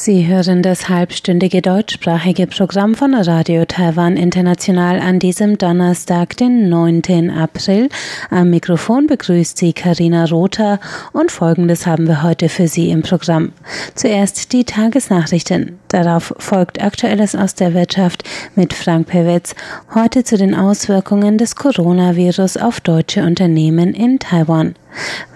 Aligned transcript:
Sie 0.00 0.28
hören 0.28 0.62
das 0.62 0.88
halbstündige 0.88 1.60
deutschsprachige 1.60 2.46
Programm 2.46 2.94
von 2.94 3.14
Radio 3.14 3.64
Taiwan 3.64 4.16
International 4.16 5.00
an 5.00 5.18
diesem 5.18 5.58
Donnerstag, 5.58 6.36
den 6.36 6.68
9. 6.68 7.30
April. 7.30 7.88
Am 8.30 8.48
Mikrofon 8.50 9.08
begrüßt 9.08 9.58
Sie 9.58 9.72
Karina 9.72 10.26
Rother 10.26 10.78
und 11.12 11.32
Folgendes 11.32 11.84
haben 11.84 12.06
wir 12.06 12.22
heute 12.22 12.48
für 12.48 12.68
Sie 12.68 12.90
im 12.90 13.02
Programm. 13.02 13.50
Zuerst 13.96 14.52
die 14.52 14.62
Tagesnachrichten. 14.62 15.80
Darauf 15.88 16.32
folgt 16.38 16.80
Aktuelles 16.80 17.34
aus 17.34 17.56
der 17.56 17.74
Wirtschaft 17.74 18.22
mit 18.54 18.74
Frank 18.74 19.08
Pewitz. 19.08 19.56
Heute 19.96 20.22
zu 20.22 20.36
den 20.36 20.54
Auswirkungen 20.54 21.38
des 21.38 21.56
Coronavirus 21.56 22.56
auf 22.56 22.80
deutsche 22.80 23.24
Unternehmen 23.24 23.94
in 23.94 24.20
Taiwan. 24.20 24.76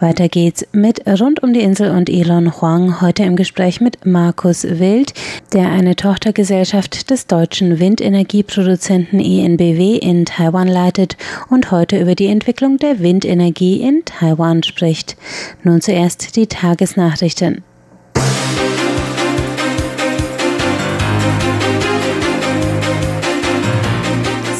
Weiter 0.00 0.28
geht's 0.28 0.66
mit 0.72 1.06
Rund 1.06 1.42
um 1.42 1.52
die 1.52 1.60
Insel 1.60 1.90
und 1.90 2.10
Elon 2.10 2.60
Huang, 2.60 3.00
heute 3.00 3.22
im 3.22 3.36
Gespräch 3.36 3.80
mit 3.80 4.04
Markus 4.04 4.64
Wild, 4.64 5.14
der 5.52 5.70
eine 5.70 5.96
Tochtergesellschaft 5.96 7.10
des 7.10 7.26
deutschen 7.26 7.78
Windenergieproduzenten 7.78 9.20
ENBW 9.20 9.96
in 9.96 10.24
Taiwan 10.24 10.68
leitet 10.68 11.16
und 11.50 11.70
heute 11.70 12.00
über 12.00 12.14
die 12.14 12.26
Entwicklung 12.26 12.78
der 12.78 13.00
Windenergie 13.00 13.80
in 13.80 14.04
Taiwan 14.04 14.62
spricht. 14.62 15.16
Nun 15.62 15.80
zuerst 15.80 16.36
die 16.36 16.46
Tagesnachrichten. 16.46 17.62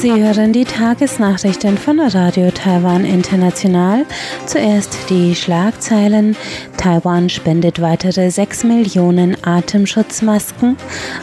Sie 0.02 0.20
hören 0.20 0.52
die 0.52 0.64
Tagesnachrichten 0.64 1.78
von 1.78 2.00
Radio 2.00 2.50
Taiwan 2.50 3.04
International. 3.04 4.04
Zuerst 4.46 5.08
die 5.08 5.36
Schlagzeilen. 5.36 6.34
Taiwan 6.76 7.28
spendet 7.28 7.80
weitere 7.80 8.28
6 8.28 8.64
Millionen 8.64 9.36
Atemschutzmasken. 9.44 10.76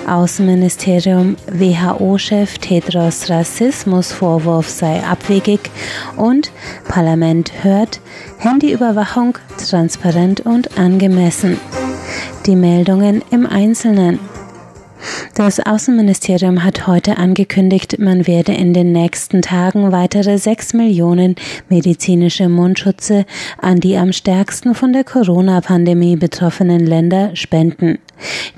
Außenministerium 0.08 1.36
WHO-Chef 1.52 2.58
Tedros 2.60 3.30
Rassismusvorwurf 3.30 4.70
sei 4.70 5.04
abwegig. 5.04 5.60
Und 6.16 6.50
Parlament 6.88 7.52
hört 7.62 8.00
Handyüberwachung 8.38 9.38
transparent 9.58 10.40
und 10.40 10.78
angemessen. 10.78 11.60
Die 12.46 12.56
Meldungen 12.56 13.24
im 13.30 13.46
Einzelnen. 13.46 14.20
Das 15.36 15.60
Außenministerium 15.60 16.64
hat 16.64 16.88
heute 16.88 17.18
angekündigt, 17.18 18.00
man 18.00 18.28
werde 18.28 18.54
in 18.54 18.74
den 18.74 18.92
nächsten 18.92 19.42
Tagen 19.42 19.92
weitere 19.92 20.38
sechs 20.38 20.74
Millionen 20.74 21.36
medizinische 21.70 22.50
Mundschutze 22.50 23.26
an 23.58 23.80
die 23.80 23.98
am 23.98 24.12
stärksten 24.12 24.76
von 24.76 24.94
der 24.94 25.04
Corona-Pandemie 25.04 26.16
betroffenen 26.16 26.86
Länder 26.86 27.36
spenden. 27.36 28.00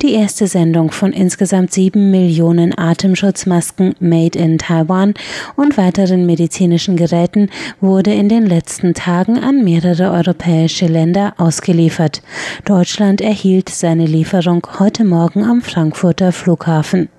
Die 0.01 0.13
erste 0.13 0.47
Sendung 0.47 0.91
von 0.91 1.13
insgesamt 1.13 1.73
sieben 1.73 2.11
Millionen 2.11 2.77
Atemschutzmasken 2.77 3.95
Made 3.99 4.37
in 4.37 4.57
Taiwan 4.57 5.13
und 5.55 5.77
weiteren 5.77 6.25
medizinischen 6.25 6.97
Geräten 6.97 7.49
wurde 7.79 8.13
in 8.13 8.29
den 8.29 8.45
letzten 8.45 8.93
Tagen 8.93 9.37
an 9.37 9.63
mehrere 9.63 10.11
europäische 10.11 10.87
Länder 10.87 11.33
ausgeliefert. 11.37 12.21
Deutschland 12.65 13.21
erhielt 13.21 13.69
seine 13.69 14.05
Lieferung 14.05 14.65
heute 14.79 15.03
Morgen 15.03 15.43
am 15.43 15.61
Frankfurter 15.61 16.31
Flughafen. 16.31 17.09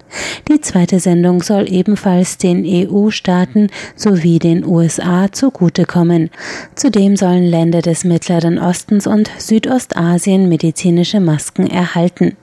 Die 0.49 0.61
zweite 0.61 1.01
Sendung 1.01 1.43
soll 1.43 1.73
ebenfalls 1.73 2.39
den 2.39 2.65
EU-Staaten 2.67 3.69
sowie 3.97 4.39
den 4.39 4.65
USA 4.67 5.31
zugutekommen. 5.31 6.31
Zudem 6.75 7.17
sollen 7.17 7.45
Länder 7.45 7.83
des 7.83 8.05
Mittleren 8.05 8.59
Ostens 8.59 9.06
und 9.06 9.31
Südostasien 9.39 10.49
medizinische 10.49 11.21
Masken 11.21 11.67
erhalten. 11.67 12.37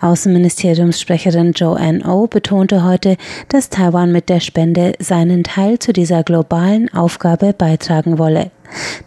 Außenministeriumssprecherin 0.00 1.52
Joanne 1.52 2.04
O 2.04 2.22
oh 2.22 2.26
betonte 2.26 2.84
heute, 2.84 3.16
dass 3.48 3.70
Taiwan 3.70 4.12
mit 4.12 4.28
der 4.28 4.40
Spende 4.40 4.92
seinen 4.98 5.44
Teil 5.44 5.78
zu 5.78 5.92
dieser 5.92 6.22
globalen 6.22 6.92
Aufgabe 6.92 7.52
beitragen 7.52 8.18
wolle. 8.18 8.50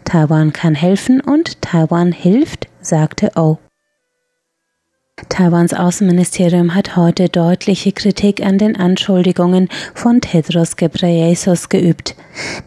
Taiwan 0.04 0.52
kann 0.52 0.74
helfen 0.74 1.20
und 1.20 1.62
Taiwan 1.62 2.12
hilft, 2.12 2.68
sagte 2.80 3.30
O. 3.36 3.58
Oh. 3.58 3.71
Taiwans 5.28 5.72
Außenministerium 5.72 6.74
hat 6.74 6.96
heute 6.96 7.28
deutliche 7.28 7.92
Kritik 7.92 8.44
an 8.44 8.58
den 8.58 8.76
Anschuldigungen 8.76 9.68
von 9.94 10.20
Tedros 10.20 10.76
Ghebreyesus 10.76 11.68
geübt. 11.68 12.14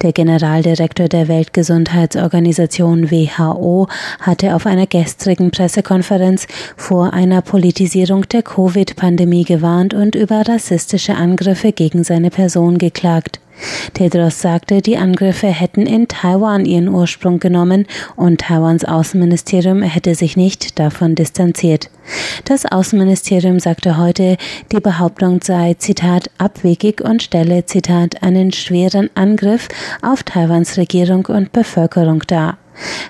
Der 0.02 0.12
Generaldirektor 0.12 1.08
der 1.08 1.28
Weltgesundheitsorganisation 1.28 3.12
WHO 3.12 3.88
hatte 4.20 4.56
auf 4.56 4.66
einer 4.66 4.88
gestrigen 4.88 5.52
Pressekonferenz 5.52 6.48
vor 6.76 7.14
einer 7.14 7.42
Politisierung 7.42 8.28
der 8.30 8.44
Covid-Pandemie 8.44 9.44
gewarnt 9.44 9.94
und 9.94 10.16
über 10.16 10.48
rassistische 10.48 11.16
Angriffe 11.16 11.72
gegen 11.72 12.04
seine 12.04 12.30
Person 12.30 12.78
geklagt. 12.78 13.40
Tedros 13.94 14.42
sagte, 14.42 14.82
die 14.82 14.98
Angriffe 14.98 15.48
hätten 15.48 15.86
in 15.86 16.08
Taiwan 16.08 16.66
ihren 16.66 16.90
Ursprung 16.90 17.40
genommen 17.40 17.86
und 18.16 18.42
Taiwans 18.42 18.86
Außenministerium 18.86 19.82
hätte 19.82 20.16
sich 20.16 20.38
nicht 20.38 20.80
davon 20.80 21.16
distanziert. 21.16 21.90
Das 22.46 22.66
Außenministerium 22.66 23.60
sagte 23.60 23.98
heute, 23.98 24.38
die 24.72 24.80
Behauptung 24.80 25.42
sei, 25.42 25.76
Zitat, 25.76 26.30
abwegig 26.38 27.02
und 27.02 27.24
stelle, 27.24 27.66
Zitat, 27.66 28.22
einen 28.22 28.52
schweren 28.52 29.10
Angriff 29.16 29.68
auf 30.02 30.24
Taiwans 30.24 30.78
Regierung 30.78 31.26
und 31.26 31.52
Bevölkerung 31.52 32.24
dar. 32.28 32.58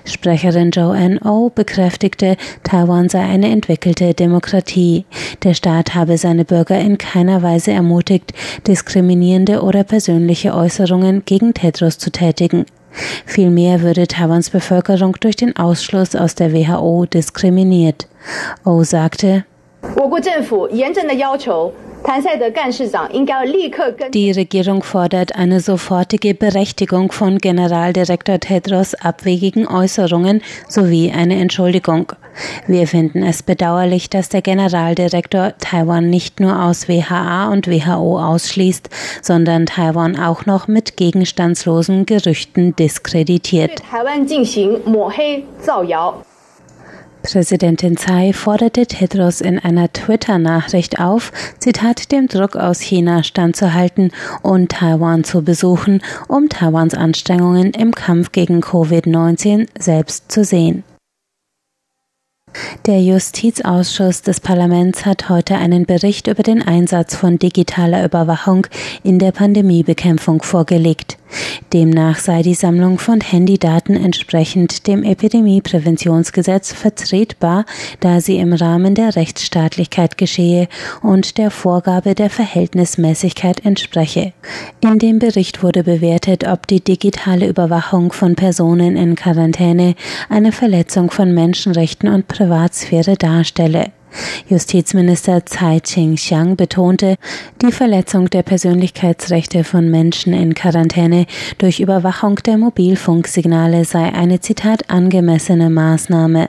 Sprecherin 0.04 0.70
Joanne 0.70 1.20
O 1.24 1.50
bekräftigte, 1.50 2.36
Taiwan 2.62 3.08
sei 3.08 3.20
eine 3.20 3.50
entwickelte 3.50 4.14
Demokratie. 4.14 5.04
Der 5.42 5.54
Staat 5.54 5.94
habe 5.94 6.18
seine 6.18 6.44
Bürger 6.44 6.78
in 6.78 6.98
keiner 6.98 7.42
Weise 7.42 7.72
ermutigt, 7.72 8.32
diskriminierende 8.66 9.62
oder 9.62 9.84
persönliche 9.84 10.54
Äußerungen 10.54 11.24
gegen 11.24 11.54
Tedros 11.54 11.98
zu 11.98 12.10
tätigen. 12.10 12.66
Vielmehr 13.26 13.82
würde 13.82 14.06
Taiwans 14.06 14.50
Bevölkerung 14.50 15.16
durch 15.20 15.36
den 15.36 15.56
Ausschluss 15.56 16.14
aus 16.14 16.34
der 16.34 16.52
WHO 16.52 17.06
diskriminiert. 17.06 18.08
O 18.64 18.82
sagte, 18.84 19.44
die 24.14 24.30
Regierung 24.30 24.82
fordert 24.82 25.34
eine 25.34 25.60
sofortige 25.60 26.34
Berechtigung 26.34 27.10
von 27.10 27.38
Generaldirektor 27.38 28.38
Tedros 28.38 28.94
abwegigen 28.94 29.66
Äußerungen 29.66 30.42
sowie 30.68 31.10
eine 31.10 31.36
Entschuldigung. 31.40 32.12
Wir 32.66 32.86
finden 32.86 33.22
es 33.24 33.42
bedauerlich, 33.42 34.08
dass 34.10 34.28
der 34.28 34.42
Generaldirektor 34.42 35.54
Taiwan 35.58 36.08
nicht 36.08 36.38
nur 36.38 36.62
aus 36.62 36.86
WHA 36.86 37.48
und 37.48 37.66
WHO 37.66 38.20
ausschließt, 38.20 38.88
sondern 39.22 39.66
Taiwan 39.66 40.16
auch 40.16 40.46
noch 40.46 40.68
mit 40.68 40.96
gegenstandslosen 40.96 42.06
Gerüchten 42.06 42.76
diskreditiert. 42.76 43.82
Präsidentin 47.26 47.96
Tsai 47.96 48.32
forderte 48.32 48.86
Tedros 48.86 49.40
in 49.40 49.58
einer 49.58 49.92
Twitter-Nachricht 49.92 51.00
auf, 51.00 51.32
Zitat, 51.58 52.12
dem 52.12 52.28
Druck 52.28 52.54
aus 52.54 52.80
China 52.80 53.24
standzuhalten 53.24 54.12
und 54.42 54.70
Taiwan 54.70 55.24
zu 55.24 55.42
besuchen, 55.42 56.02
um 56.28 56.48
Taiwans 56.48 56.94
Anstrengungen 56.94 57.72
im 57.72 57.92
Kampf 57.92 58.30
gegen 58.30 58.60
Covid-19 58.60 59.66
selbst 59.76 60.30
zu 60.30 60.44
sehen. 60.44 60.84
Der 62.86 63.00
Justizausschuss 63.00 64.22
des 64.22 64.40
Parlaments 64.40 65.04
hat 65.04 65.28
heute 65.28 65.56
einen 65.56 65.86
Bericht 65.86 66.26
über 66.26 66.42
den 66.42 66.62
Einsatz 66.62 67.14
von 67.14 67.38
digitaler 67.38 68.04
Überwachung 68.04 68.66
in 69.02 69.18
der 69.18 69.32
Pandemiebekämpfung 69.32 70.42
vorgelegt. 70.42 71.18
Demnach 71.72 72.18
sei 72.18 72.42
die 72.42 72.54
Sammlung 72.54 72.98
von 72.98 73.20
Handydaten 73.20 73.96
entsprechend 73.96 74.86
dem 74.86 75.02
Epidemiepräventionsgesetz 75.02 76.72
vertretbar, 76.72 77.64
da 78.00 78.20
sie 78.20 78.38
im 78.38 78.52
Rahmen 78.52 78.94
der 78.94 79.16
Rechtsstaatlichkeit 79.16 80.16
geschehe 80.18 80.68
und 81.02 81.38
der 81.38 81.50
Vorgabe 81.50 82.14
der 82.14 82.30
Verhältnismäßigkeit 82.30 83.64
entspreche. 83.64 84.32
In 84.80 84.98
dem 84.98 85.18
Bericht 85.18 85.62
wurde 85.62 85.82
bewertet, 85.82 86.46
ob 86.46 86.66
die 86.66 86.80
digitale 86.80 87.48
Überwachung 87.48 88.12
von 88.12 88.36
Personen 88.36 88.96
in 88.96 89.16
Quarantäne 89.16 89.96
eine 90.28 90.52
Verletzung 90.52 91.10
von 91.10 91.34
Menschenrechten 91.34 92.08
und 92.08 92.28
Privatsphäre 92.46 93.16
darstelle. 93.16 93.90
Justizminister 94.48 95.44
Tsai 95.44 95.80
Ching-xiang 95.80 96.54
betonte, 96.54 97.16
die 97.60 97.72
Verletzung 97.72 98.30
der 98.30 98.44
Persönlichkeitsrechte 98.44 99.64
von 99.64 99.90
Menschen 99.90 100.32
in 100.32 100.54
Quarantäne 100.54 101.26
durch 101.58 101.80
Überwachung 101.80 102.36
der 102.36 102.56
Mobilfunksignale 102.56 103.84
sei 103.84 104.14
eine 104.14 104.38
Zitat 104.40 104.88
angemessene 104.88 105.70
Maßnahme. 105.70 106.48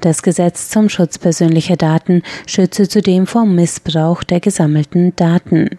Das 0.00 0.22
Gesetz 0.22 0.70
zum 0.70 0.88
Schutz 0.88 1.18
persönlicher 1.18 1.76
Daten 1.76 2.22
schütze 2.46 2.88
zudem 2.88 3.26
vor 3.26 3.44
Missbrauch 3.44 4.24
der 4.24 4.40
gesammelten 4.40 5.14
Daten. 5.16 5.78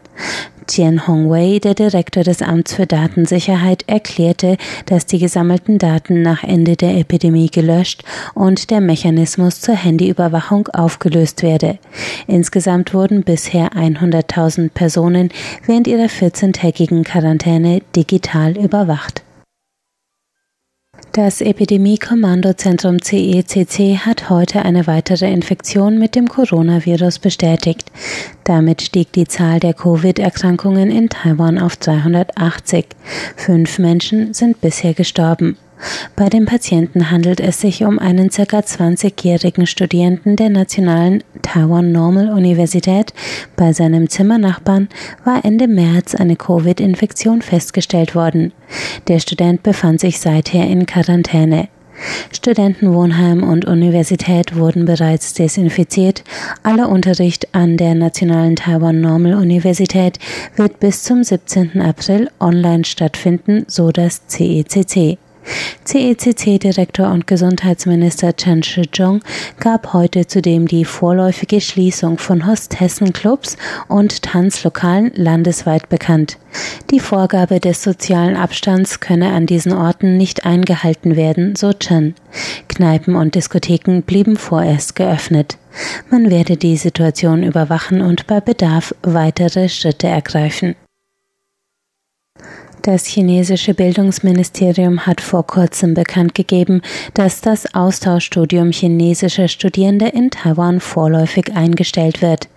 Tian 0.67 1.07
Hongwei, 1.07 1.59
der 1.59 1.73
Direktor 1.73 2.23
des 2.23 2.41
Amts 2.41 2.73
für 2.73 2.85
Datensicherheit, 2.85 3.83
erklärte, 3.87 4.57
dass 4.85 5.05
die 5.05 5.17
gesammelten 5.17 5.77
Daten 5.77 6.21
nach 6.21 6.43
Ende 6.43 6.75
der 6.75 6.97
Epidemie 6.97 7.49
gelöscht 7.49 8.03
und 8.33 8.69
der 8.69 8.81
Mechanismus 8.81 9.61
zur 9.61 9.75
Handyüberwachung 9.75 10.67
aufgelöst 10.67 11.41
werde. 11.41 11.79
Insgesamt 12.27 12.93
wurden 12.93 13.23
bisher 13.23 13.71
100.000 13.71 14.69
Personen 14.69 15.29
während 15.65 15.87
ihrer 15.87 16.07
14-tägigen 16.07 17.03
Quarantäne 17.03 17.81
digital 17.95 18.57
überwacht. 18.57 19.23
Das 21.17 21.41
Epidemie-Kommandozentrum 21.41 23.01
CECC 23.01 23.97
hat 24.05 24.29
heute 24.29 24.61
eine 24.61 24.85
weitere 24.85 25.31
Infektion 25.31 25.97
mit 25.97 26.13
dem 26.13 26.27
Coronavirus 26.27 27.17
bestätigt. 27.17 27.91
Damit 28.43 28.83
stieg 28.83 29.13
die 29.13 29.25
Zahl 29.25 29.59
der 29.59 29.73
Covid-Erkrankungen 29.73 30.91
in 30.91 31.09
Taiwan 31.09 31.57
auf 31.57 31.75
380. 31.77 32.85
Fünf 33.35 33.79
Menschen 33.79 34.35
sind 34.35 34.61
bisher 34.61 34.93
gestorben. 34.93 35.57
Bei 36.15 36.29
dem 36.29 36.45
Patienten 36.45 37.11
handelt 37.11 37.39
es 37.39 37.61
sich 37.61 37.83
um 37.83 37.99
einen 37.99 38.29
ca. 38.29 38.43
20-jährigen 38.43 39.67
Studierenden 39.67 40.35
der 40.35 40.49
Nationalen 40.49 41.23
Taiwan 41.41 41.91
Normal 41.91 42.29
Universität. 42.29 43.13
Bei 43.55 43.73
seinem 43.73 44.09
Zimmernachbarn 44.09 44.89
war 45.23 45.45
Ende 45.45 45.67
März 45.67 46.15
eine 46.15 46.35
Covid-Infektion 46.35 47.41
festgestellt 47.41 48.15
worden. 48.15 48.53
Der 49.07 49.19
Student 49.19 49.63
befand 49.63 49.99
sich 49.99 50.19
seither 50.19 50.65
in 50.65 50.85
Quarantäne. 50.85 51.69
Studentenwohnheim 52.31 53.43
und 53.43 53.65
Universität 53.65 54.55
wurden 54.55 54.85
bereits 54.85 55.33
desinfiziert. 55.33 56.23
Aller 56.63 56.89
Unterricht 56.89 57.53
an 57.55 57.77
der 57.77 57.95
Nationalen 57.95 58.55
Taiwan 58.55 59.01
Normal 59.01 59.33
Universität 59.33 60.19
wird 60.55 60.79
bis 60.79 61.03
zum 61.03 61.23
17. 61.23 61.81
April 61.81 62.29
online 62.39 62.85
stattfinden, 62.85 63.65
so 63.67 63.91
das 63.91 64.27
CECC. 64.27 65.17
CECC-Direktor 65.85 67.09
und 67.09 67.27
Gesundheitsminister 67.27 68.35
Chen 68.35 68.61
Shih-chung 68.61 69.21
gab 69.59 69.93
heute 69.93 70.27
zudem 70.27 70.67
die 70.67 70.83
vorläufige 70.83 71.61
Schließung 71.61 72.17
von 72.17 72.45
Hostessenclubs 72.45 73.57
und 73.87 74.21
Tanzlokalen 74.23 75.11
landesweit 75.15 75.87
bekannt. 75.89 76.37
Die 76.91 76.99
Vorgabe 76.99 77.59
des 77.59 77.83
sozialen 77.83 78.35
Abstands 78.35 78.99
könne 78.99 79.31
an 79.31 79.45
diesen 79.45 79.73
Orten 79.73 80.17
nicht 80.17 80.45
eingehalten 80.45 81.15
werden, 81.15 81.55
so 81.55 81.71
Chen. 81.73 82.15
Kneipen 82.67 83.15
und 83.15 83.35
Diskotheken 83.35 84.01
blieben 84.01 84.35
vorerst 84.35 84.95
geöffnet. 84.95 85.57
Man 86.09 86.29
werde 86.29 86.57
die 86.57 86.77
Situation 86.77 87.43
überwachen 87.43 88.01
und 88.01 88.27
bei 88.27 88.41
Bedarf 88.41 88.93
weitere 89.03 89.69
Schritte 89.69 90.07
ergreifen. 90.07 90.75
Das 92.87 93.05
chinesische 93.05 93.73
Bildungsministerium 93.73 95.05
hat 95.05 95.19
vor 95.19 95.45
kurzem 95.45 95.93
bekannt 95.93 96.33
gegeben, 96.35 96.81
dass 97.13 97.41
das 97.41 97.75
Austauschstudium 97.75 98.71
chinesischer 98.71 99.49
Studierende 99.49 100.07
in 100.07 100.31
Taiwan 100.31 100.79
vorläufig 100.79 101.53
eingestellt 101.53 102.21
wird. 102.21 102.47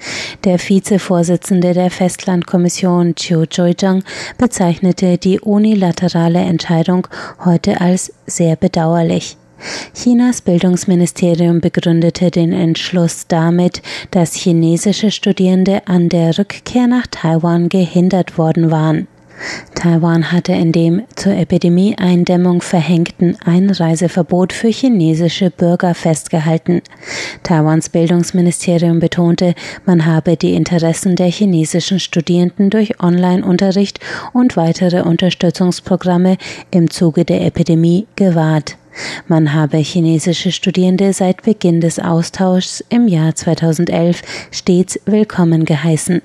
Der 0.44 0.61
Vizevorsitzende 0.61 1.75
der 1.75 1.91
Festlandkommission 1.91 3.17
Chiu 3.17 3.43
Joijang 3.50 4.05
bezeichnete 4.38 5.19
die 5.19 5.41
unilaterale 5.41 6.38
Entscheidung 6.38 7.09
heute 7.44 7.81
als 7.81 8.12
sehr 8.25 8.55
bedauerlich. 8.55 9.37
Chinas 9.94 10.43
Bildungsministerium 10.43 11.61
begründete 11.61 12.31
den 12.31 12.53
Entschluss 12.53 13.26
damit, 13.26 13.83
dass 14.12 14.37
chinesische 14.37 15.11
Studierende 15.11 15.88
an 15.88 16.09
der 16.09 16.38
Rückkehr 16.38 16.87
nach 16.87 17.09
Taiwan 17.09 17.69
gehindert 17.69 18.38
worden 18.38 18.71
waren. 18.71 19.09
Taiwan 19.75 20.31
hatte 20.31 20.52
in 20.52 20.72
dem 20.72 21.02
zur 21.16 21.32
Epidemie-Eindämmung 21.32 22.60
verhängten 22.60 23.37
Einreiseverbot 23.44 24.52
für 24.52 24.69
chinesische 24.69 25.50
Bürger 25.50 25.94
festgehalten. 25.94 26.82
Taiwans 27.42 27.88
Bildungsministerium 27.88 28.98
betonte, 29.00 29.54
man 29.87 30.04
habe 30.04 30.37
die 30.37 30.54
Interessen 30.54 31.16
der 31.16 31.28
chinesischen 31.28 32.00
Studierenden 32.00 32.70
durch 32.70 33.02
Online-Unterricht 33.02 34.00
und 34.32 34.56
weitere 34.56 35.02
Unterstützungsprogramme 35.02 36.37
im 36.70 36.90
Zuge 36.90 37.25
der 37.25 37.44
Epidemie 37.46 38.06
gewahrt. 38.16 38.76
Man 39.28 39.54
habe 39.54 39.78
chinesische 39.78 40.52
Studierende 40.52 41.12
seit 41.12 41.42
Beginn 41.42 41.81
des 41.81 41.98
Austauschs 41.98 42.84
im 42.88 43.08
Jahr 43.08 43.34
2011 43.34 44.22
stets 44.50 45.00
willkommen 45.06 45.64
geheißen. 45.64 46.22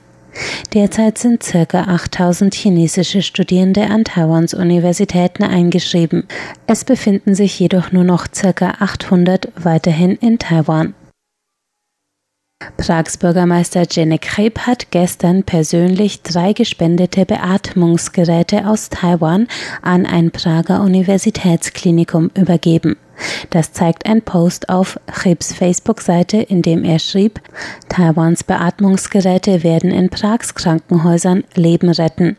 Derzeit 0.73 1.17
sind 1.17 1.41
ca. 1.41 1.81
8000 1.81 2.53
chinesische 2.53 3.21
Studierende 3.21 3.83
an 3.89 4.03
Taiwans 4.03 4.53
Universitäten 4.53 5.43
eingeschrieben. 5.43 6.25
Es 6.67 6.83
befinden 6.83 7.35
sich 7.35 7.59
jedoch 7.59 7.91
nur 7.91 8.03
noch 8.03 8.27
ca. 8.31 8.75
800 8.79 9.51
weiterhin 9.55 10.15
in 10.15 10.39
Taiwan. 10.39 10.93
Prags 12.77 13.17
Bürgermeister 13.17 13.85
Janek 13.89 14.21
Kreb 14.21 14.59
hat 14.59 14.91
gestern 14.91 15.43
persönlich 15.43 16.23
drei 16.23 16.53
gespendete 16.53 17.25
Beatmungsgeräte 17.25 18.67
aus 18.67 18.89
Taiwan 18.89 19.47
an 19.81 20.05
ein 20.05 20.31
Prager 20.31 20.81
Universitätsklinikum 20.81 22.31
übergeben. 22.33 22.95
Das 23.49 23.71
zeigt 23.71 24.05
ein 24.05 24.21
Post 24.21 24.69
auf 24.69 24.99
Chibs 25.21 25.53
Facebook-Seite, 25.53 26.37
in 26.37 26.61
dem 26.61 26.83
er 26.83 26.99
schrieb, 26.99 27.39
Taiwans 27.89 28.43
Beatmungsgeräte 28.43 29.63
werden 29.63 29.91
in 29.91 30.09
Prags 30.09 30.55
Krankenhäusern 30.55 31.43
Leben 31.55 31.89
retten. 31.89 32.37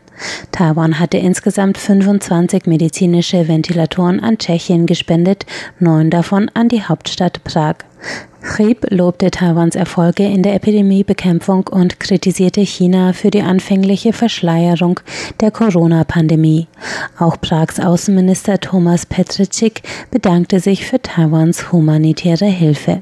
Taiwan 0.51 0.99
hatte 0.99 1.17
insgesamt 1.17 1.77
25 1.77 2.65
medizinische 2.65 3.47
Ventilatoren 3.47 4.19
an 4.19 4.37
Tschechien 4.37 4.85
gespendet, 4.85 5.45
neun 5.79 6.09
davon 6.09 6.49
an 6.53 6.69
die 6.69 6.83
Hauptstadt 6.83 7.43
Prag. 7.43 7.86
Chib 8.55 8.87
lobte 8.89 9.29
Taiwans 9.29 9.75
Erfolge 9.75 10.23
in 10.23 10.41
der 10.41 10.55
Epidemiebekämpfung 10.55 11.67
und 11.67 11.99
kritisierte 11.99 12.61
China 12.61 13.13
für 13.13 13.29
die 13.29 13.41
anfängliche 13.41 14.13
Verschleierung 14.13 14.99
der 15.41 15.51
Corona-Pandemie. 15.51 16.67
Auch 17.19 17.39
Prags 17.39 17.79
Außenminister 17.79 18.59
Thomas 18.59 19.05
Petricik 19.05 19.83
bedankte 20.11 20.59
sich 20.59 20.85
für 20.85 21.01
Taiwans 21.01 21.71
humanitäre 21.71 22.45
Hilfe. 22.45 23.01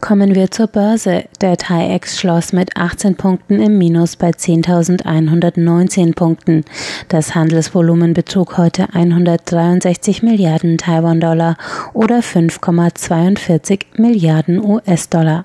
Kommen 0.00 0.34
wir 0.34 0.50
zur 0.50 0.66
Börse. 0.66 1.24
Der 1.40 1.56
TAIEX 1.56 2.18
schloss 2.18 2.52
mit 2.52 2.76
18 2.76 3.16
Punkten 3.16 3.60
im 3.60 3.78
Minus 3.78 4.16
bei 4.16 4.30
10.119 4.30 6.14
Punkten. 6.14 6.64
Das 7.08 7.34
Handelsvolumen 7.34 8.14
betrug 8.14 8.58
heute 8.58 8.92
163 8.92 10.22
Milliarden 10.22 10.78
Taiwan-Dollar 10.78 11.56
oder 11.92 12.20
5,42 12.20 13.80
Milliarden 13.96 14.64
US-Dollar. 14.64 15.44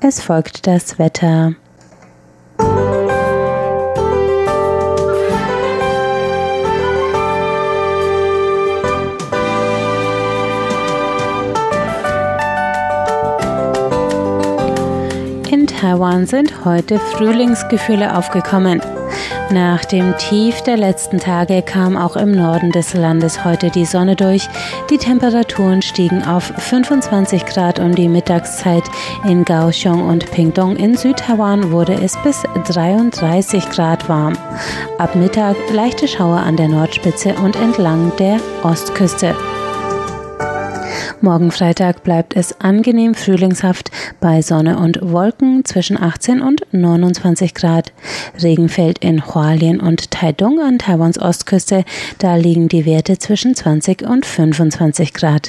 Es 0.00 0.20
folgt 0.20 0.66
das 0.66 0.98
Wetter. 0.98 1.54
Taiwan 15.80 16.26
sind 16.26 16.64
heute 16.64 16.98
Frühlingsgefühle 16.98 18.16
aufgekommen. 18.16 18.80
Nach 19.50 19.84
dem 19.84 20.16
Tief 20.16 20.62
der 20.62 20.78
letzten 20.78 21.18
Tage 21.18 21.60
kam 21.62 21.96
auch 21.96 22.16
im 22.16 22.32
Norden 22.32 22.72
des 22.72 22.94
Landes 22.94 23.44
heute 23.44 23.70
die 23.70 23.84
Sonne 23.84 24.16
durch. 24.16 24.48
Die 24.90 24.96
Temperaturen 24.96 25.82
stiegen 25.82 26.24
auf 26.24 26.44
25 26.44 27.44
Grad 27.44 27.78
um 27.78 27.94
die 27.94 28.08
Mittagszeit. 28.08 28.84
In 29.28 29.44
Kaohsiung 29.44 30.08
und 30.08 30.30
Pingdong 30.30 30.76
in 30.76 30.96
Südtaiwan 30.96 31.70
wurde 31.70 31.94
es 31.94 32.16
bis 32.24 32.42
33 32.72 33.68
Grad 33.68 34.08
warm. 34.08 34.32
Ab 34.98 35.14
Mittag 35.14 35.56
leichte 35.72 36.08
Schauer 36.08 36.38
an 36.38 36.56
der 36.56 36.68
Nordspitze 36.68 37.34
und 37.34 37.54
entlang 37.56 38.12
der 38.18 38.40
Ostküste. 38.62 39.34
Morgen 41.22 41.50
Freitag 41.50 42.04
bleibt 42.04 42.36
es 42.36 42.60
angenehm 42.60 43.14
frühlingshaft 43.14 43.90
bei 44.20 44.42
Sonne 44.42 44.78
und 44.78 44.98
Wolken 45.00 45.64
zwischen 45.64 46.00
18 46.00 46.42
und 46.42 46.66
29 46.72 47.54
Grad. 47.54 47.92
Regen 48.42 48.68
fällt 48.68 48.98
in 48.98 49.26
Hualien 49.26 49.80
und 49.80 50.10
Taidong 50.10 50.60
an 50.60 50.78
Taiwans 50.78 51.18
Ostküste. 51.18 51.84
Da 52.18 52.36
liegen 52.36 52.68
die 52.68 52.84
Werte 52.84 53.18
zwischen 53.18 53.54
20 53.54 54.02
und 54.02 54.26
25 54.26 55.14
Grad. 55.14 55.48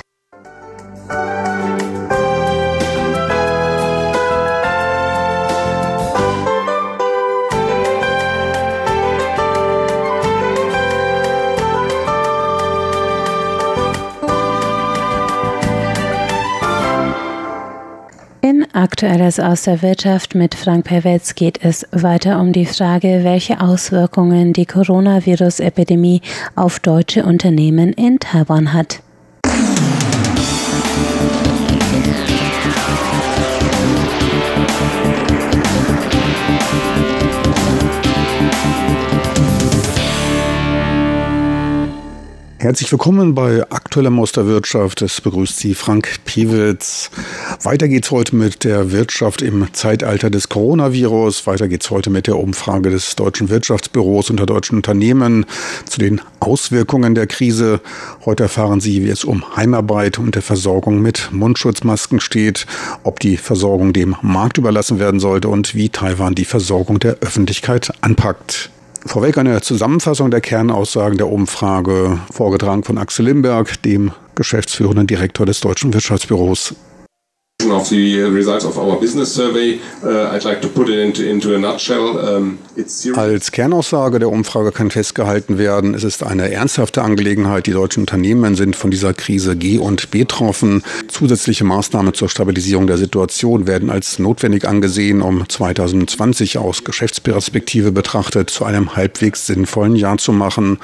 Aktuelles 18.78 19.40
aus 19.40 19.64
der 19.64 19.82
Wirtschaft 19.82 20.36
mit 20.36 20.54
Frank 20.54 20.86
Perwetz 20.86 21.34
geht 21.34 21.66
es 21.66 21.88
weiter 21.92 22.40
um 22.40 22.54
die 22.54 22.68
Frage, 22.68 23.22
welche 23.24 23.60
Auswirkungen 23.60 24.54
die 24.54 24.68
Coronavirus-Epidemie 24.68 26.22
auf 26.54 26.80
deutsche 26.80 27.26
Unternehmen 27.26 27.92
in 27.92 28.20
Taiwan 28.20 28.74
hat. 28.74 29.02
Herzlich 42.60 42.92
willkommen 42.92 43.36
bei 43.36 43.62
Aktueller 43.70 44.10
Maus 44.10 44.32
der 44.32 44.48
Wirtschaft. 44.48 45.04
Es 45.04 45.22
begrüßt 45.22 45.60
Sie 45.60 45.76
Frank 45.76 46.26
Piewitz. 46.26 47.12
Weiter 47.62 47.88
geht's 47.88 48.10
heute 48.10 48.36
mit 48.36 48.64
der 48.64 48.92
Wirtschaft 48.92 49.44
im 49.44 49.72
Zeitalter 49.74 50.32
des 50.32 50.50
Coronavirus. 50.50 51.46
Weiter 51.46 51.68
geht's 51.68 51.92
heute 51.92 52.10
mit 52.10 52.26
der 52.26 52.40
Umfrage 52.40 52.90
des 52.90 53.16
Deutschen 53.16 53.50
Wirtschaftsbüros 53.50 54.32
unter 54.32 54.48
deutschen 54.48 54.78
Unternehmen 54.78 55.46
zu 55.86 56.00
den 56.00 56.20
Auswirkungen 56.40 57.14
der 57.14 57.28
Krise. 57.28 57.80
Heute 58.26 58.44
erfahren 58.44 58.82
Sie, 58.82 59.04
wie 59.04 59.10
es 59.10 59.24
um 59.24 59.56
Heimarbeit 59.56 60.18
und 60.18 60.34
der 60.34 60.42
Versorgung 60.42 61.00
mit 61.00 61.30
Mundschutzmasken 61.32 62.20
steht, 62.20 62.66
ob 63.04 63.20
die 63.20 63.38
Versorgung 63.38 63.94
dem 63.94 64.16
Markt 64.24 64.58
überlassen 64.58 64.98
werden 64.98 65.20
sollte 65.20 65.48
und 65.48 65.76
wie 65.76 65.90
Taiwan 65.90 66.34
die 66.34 66.46
Versorgung 66.46 66.98
der 66.98 67.18
Öffentlichkeit 67.22 67.92
anpackt. 68.02 68.72
Vorweg 69.06 69.38
eine 69.38 69.62
Zusammenfassung 69.62 70.32
der 70.32 70.42
Kernaussagen 70.42 71.18
der 71.18 71.32
Umfrage, 71.32 72.20
vorgetragen 72.32 72.84
von 72.84 72.98
Axel 72.98 73.26
Limberg, 73.26 73.82
dem 73.84 74.12
geschäftsführenden 74.36 75.08
Direktor 75.08 75.46
des 75.46 75.60
Deutschen 75.62 75.94
Wirtschaftsbüros. 75.94 76.76
Of 77.66 77.88
the 77.88 78.22
results 78.22 78.66
of 78.66 78.78
our 78.78 79.00
business 79.00 79.34
survey, 79.34 79.80
uh, 80.04 80.32
I'd 80.32 80.46
like 80.46 80.62
to 80.62 80.68
put 80.68 80.90
it 80.90 81.00
into, 81.00 81.28
into 81.28 81.56
a 81.56 81.58
nutshell. 81.58 82.18
Um, 82.18 82.60
Als 83.16 83.52
Kernaussage 83.52 84.20
der 84.20 84.30
Umfrage 84.30 84.72
kann 84.72 84.92
festgehalten 84.92 85.58
werden, 85.58 85.96
es 85.96 86.04
ist 86.04 86.22
eine 86.22 86.52
ernsthafte 86.52 87.02
Angelegenheit. 87.02 87.66
Die 87.66 87.72
deutschen 87.72 88.02
Unternehmen 88.02 88.54
sind 88.54 88.76
von 88.76 88.92
dieser 88.92 89.16
Krise 89.16 89.56
G 89.56 89.80
und 89.80 90.12
betroffen. 90.12 90.84
Zusätzliche 91.08 91.64
Maßnahmen 91.64 92.14
zur 92.14 92.30
Stabilisierung 92.30 92.86
der 92.86 92.98
Situation 92.98 93.66
werden 93.66 93.90
als 93.90 94.20
notwendig 94.20 94.68
angesehen, 94.68 95.24
um 95.24 95.50
2020 95.50 96.60
aus 96.60 96.84
Geschäftsperspektive 96.84 97.92
betrachtet 97.92 98.52
zu 98.52 98.66
einem 98.66 98.96
halbwegs 98.96 99.48
sinnvollen 99.48 99.96
Jahr 99.96 100.20
zu 100.20 100.32
machen. 100.32 100.78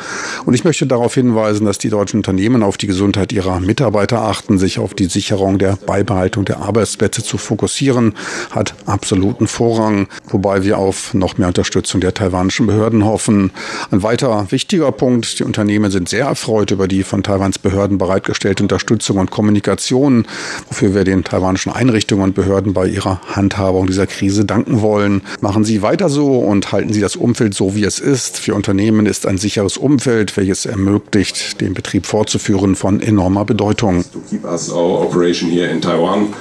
Und 0.48 0.56
ich 0.56 0.64
möchte 0.64 0.88
darauf 0.88 1.14
hinweisen, 1.14 1.66
dass 1.66 1.78
die 1.78 1.90
deutschen 1.90 2.18
Unternehmen 2.18 2.64
auf 2.64 2.78
die 2.78 2.88
Gesundheit 2.88 3.32
ihrer 3.32 3.60
Mitarbeiter 3.60 4.24
achten, 4.24 4.58
sich 4.58 4.80
auf 4.80 4.96
die 4.96 5.06
Sicherung 5.06 5.60
der 5.60 5.78
Beibehaltung 5.86 6.46
der 6.46 6.63
Arbeitsplätze 6.64 7.24
zu 7.24 7.38
fokussieren, 7.38 8.16
hat 8.52 8.76
absoluten 8.86 9.48
Vorrang, 9.48 10.08
wobei 10.28 10.64
wir 10.64 10.78
auf 10.78 11.14
noch 11.14 11.38
mehr 11.38 11.48
Unterstützung 11.48 12.02
der 12.02 12.14
taiwanischen 12.14 12.68
Behörden 12.68 13.06
hoffen. 13.06 13.52
Ein 13.92 14.04
weiterer 14.04 14.52
wichtiger 14.52 14.92
Punkt, 14.92 15.40
die 15.40 15.44
Unternehmen 15.44 15.92
sind 15.92 16.10
sehr 16.10 16.26
erfreut 16.26 16.72
über 16.72 16.88
die 16.88 17.04
von 17.04 17.24
Taiwans 17.24 17.60
Behörden 17.60 17.98
bereitgestellte 17.98 18.64
Unterstützung 18.64 19.18
und 19.18 19.32
Kommunikation, 19.32 20.26
wofür 20.68 20.94
wir 20.96 21.04
den 21.04 21.24
taiwanischen 21.24 21.72
Einrichtungen 21.72 22.24
und 22.24 22.36
Behörden 22.36 22.74
bei 22.74 22.88
ihrer 22.88 23.22
Handhabung 23.36 23.88
dieser 23.88 24.08
Krise 24.08 24.46
danken 24.46 24.82
wollen. 24.82 25.22
Machen 25.42 25.64
Sie 25.64 25.82
weiter 25.82 26.10
so 26.10 26.40
und 26.40 26.72
halten 26.72 26.94
Sie 26.94 27.02
das 27.02 27.16
Umfeld 27.16 27.54
so, 27.54 27.76
wie 27.76 27.84
es 27.84 28.00
ist. 28.00 28.40
Für 28.40 28.56
Unternehmen 28.56 29.06
ist 29.06 29.26
ein 29.26 29.38
sicheres 29.38 29.78
Umfeld, 29.78 30.36
welches 30.38 30.66
ermöglicht, 30.66 31.62
den 31.62 31.74
Betrieb 31.74 32.06
fortzuführen, 32.06 32.76
von 32.76 33.02
enormer 33.02 33.46
Bedeutung. 33.46 34.04
To 34.12 34.20
keep 34.30 34.44
us 34.46 34.72
our 34.72 35.02
operation 35.02 35.50
here 35.50 35.70
in 35.70 35.82
Taiwan. 35.82 36.34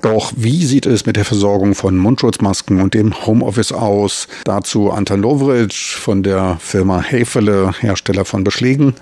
Doch 0.00 0.32
wie 0.36 0.64
sieht 0.64 0.86
es 0.86 1.04
mit 1.06 1.16
der 1.16 1.24
Versorgung 1.24 1.74
von 1.74 1.96
Mundschutzmasken 1.98 2.80
und 2.80 2.94
dem 2.94 3.26
Homeoffice 3.26 3.72
aus? 3.72 4.26
Dazu 4.44 4.90
Anton 4.90 5.20
Lovric 5.20 5.74
von 5.74 6.22
der 6.22 6.56
Firma 6.60 7.02
Hefele, 7.02 7.72
Hersteller 7.78 8.24
von 8.24 8.42
Beschlägen. 8.42 8.94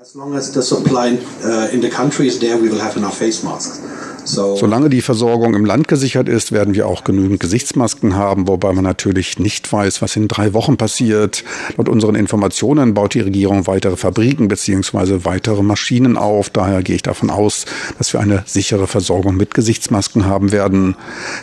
As 0.00 0.14
long 0.14 0.34
as 0.34 0.52
the 0.52 0.62
supply 0.62 1.18
uh, 1.44 1.72
in 1.72 1.82
the 1.82 1.90
country 1.90 2.26
is 2.26 2.38
there, 2.38 2.56
we 2.56 2.70
will 2.70 2.80
have 2.80 2.96
enough 2.96 3.16
face 3.16 3.42
masks. 3.42 3.80
So 4.24 4.56
Solange 4.56 4.88
die 4.88 5.02
Versorgung 5.02 5.54
im 5.54 5.64
Land 5.64 5.88
gesichert 5.88 6.28
ist, 6.28 6.50
werden 6.50 6.74
wir 6.74 6.86
auch 6.86 7.04
genügend 7.04 7.40
Gesichtsmasken 7.40 8.16
haben, 8.16 8.48
wobei 8.48 8.72
man 8.72 8.84
natürlich 8.84 9.38
nicht 9.38 9.70
weiß, 9.70 10.00
was 10.00 10.16
in 10.16 10.28
drei 10.28 10.54
Wochen 10.54 10.76
passiert. 10.76 11.44
Laut 11.76 11.88
unseren 11.88 12.14
Informationen 12.14 12.94
baut 12.94 13.14
die 13.14 13.20
Regierung 13.20 13.66
weitere 13.66 13.96
Fabriken 13.96 14.48
bzw. 14.48 15.24
weitere 15.24 15.62
Maschinen 15.62 16.16
auf. 16.16 16.48
Daher 16.48 16.82
gehe 16.82 16.96
ich 16.96 17.02
davon 17.02 17.30
aus, 17.30 17.66
dass 17.98 18.12
wir 18.12 18.20
eine 18.20 18.42
sichere 18.46 18.86
Versorgung 18.86 19.36
mit 19.36 19.52
Gesichtsmasken 19.52 20.24
haben 20.24 20.52
werden. 20.52 20.96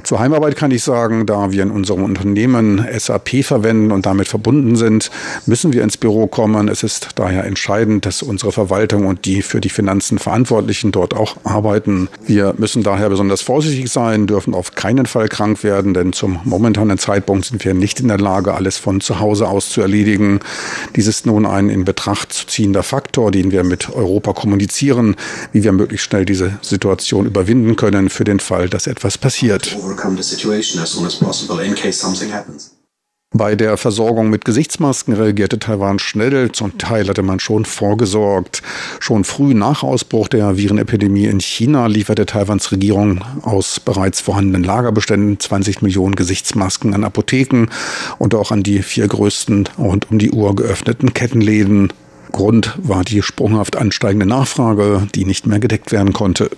Zur 0.04 0.20
Heimarbeit 0.20 0.56
kann 0.56 0.72
ich 0.72 0.84
sagen, 0.84 1.26
da 1.26 1.52
wir 1.52 1.64
in 1.64 1.72
unserem 1.72 2.04
Unternehmen 2.04 2.86
SAP 2.98 3.44
verwenden 3.44 3.92
und 3.92 4.06
damit 4.06 4.28
verbunden 4.28 4.76
sind, 4.76 5.12
müssen 5.46 5.74
wir 5.74 5.84
ins 5.84 5.98
Büro 5.98 6.28
kommen. 6.28 6.68
Es 6.68 6.82
ist 6.82 7.10
daher 7.16 7.44
entscheidend, 7.44 8.06
dass 8.06 8.24
unsere 8.24 8.52
Verwaltung 8.52 9.06
und 9.06 9.26
die 9.26 9.42
für 9.42 9.62
die 9.62 9.70
Finanzen 9.70 10.18
Verantwortlichen 10.18 10.92
dort 10.92 11.14
auch 11.14 11.36
arbeiten. 11.44 12.10
Wir 12.26 12.56
müssen 12.58 12.71
daher 12.76 13.10
besonders 13.10 13.42
vorsichtig 13.42 13.92
sein, 13.92 14.28
dürfen 14.28 14.54
auf 14.54 14.76
keinen 14.76 15.06
Fall 15.06 15.28
krank 15.28 15.64
werden, 15.64 15.94
denn 15.94 16.14
zum 16.14 16.40
momentanen 16.44 16.98
Zeitpunkt 16.98 17.46
sind 17.46 17.64
wir 17.66 17.74
nicht 17.74 18.00
in 18.00 18.08
der 18.08 18.18
Lage, 18.18 18.54
alles 18.54 18.78
von 18.78 19.02
zu 19.02 19.20
Hause 19.20 19.48
aus 19.48 19.70
zu 19.70 19.82
erledigen. 19.82 20.40
Dies 20.96 21.08
ist 21.08 21.26
nun 21.26 21.46
ein 21.46 21.70
in 21.70 21.86
Betracht 21.86 22.32
zu 22.34 22.48
ziehender 22.48 22.84
Faktor, 22.84 23.32
den 23.32 23.52
wir 23.52 23.64
mit 23.64 23.90
Europa 23.94 24.34
kommunizieren, 24.34 25.16
wie 25.52 25.64
wir 25.64 25.74
möglichst 25.74 26.06
schnell 26.06 26.26
diese 26.26 26.58
Situation 26.62 27.26
überwinden 27.26 27.76
können 27.76 28.10
für 28.10 28.24
den 28.24 28.40
Fall, 28.40 28.70
dass 28.70 28.88
etwas 28.88 29.18
passiert. 29.18 29.76
Bei 33.34 33.56
der 33.56 33.78
Versorgung 33.78 34.30
mit 34.30 34.44
Gesichtsmasken 34.44 35.14
reagierte 35.14 35.58
Taiwan 35.58 36.00
schnell. 36.00 36.52
Zum 36.52 36.78
Teil 36.78 37.08
hatte 37.08 37.22
man 37.22 37.40
schon 37.40 37.64
vorgesorgt. 37.64 38.62
Schon 39.00 39.24
früh 39.24 39.54
nach 39.54 39.84
Ausbruch 39.84 40.28
der 40.28 40.58
Virenepidemie 40.58 41.28
in 41.28 41.40
China 41.40 41.88
lieferte 41.88 42.26
Taiwans 42.26 42.74
Regierung 42.74 43.24
aus 43.44 43.80
bereits 43.80 44.20
vorhandenen 44.20 44.66
Lagerbeständen 44.66 45.40
20 45.40 45.82
Millionen 45.82 46.16
Gesichtsmasken 46.16 46.94
an 46.94 47.06
Apotheken 47.06 47.68
und 48.18 48.36
auch 48.36 48.52
an 48.52 48.64
die 48.64 48.82
vier 48.82 49.08
größten 49.08 49.70
rund 49.78 50.12
um 50.12 50.20
die 50.20 50.32
Uhr 50.32 50.54
geöffneten 50.54 51.14
Kettenläden. 51.14 51.94
Grund 52.34 52.78
war 52.84 53.06
die 53.06 53.22
sprunghaft 53.22 53.78
ansteigende 53.78 54.26
Nachfrage, 54.26 55.08
die 55.16 55.24
nicht 55.24 55.48
mehr 55.48 55.60
gedeckt 55.60 55.94
werden 55.94 56.12
konnte. 56.12 56.50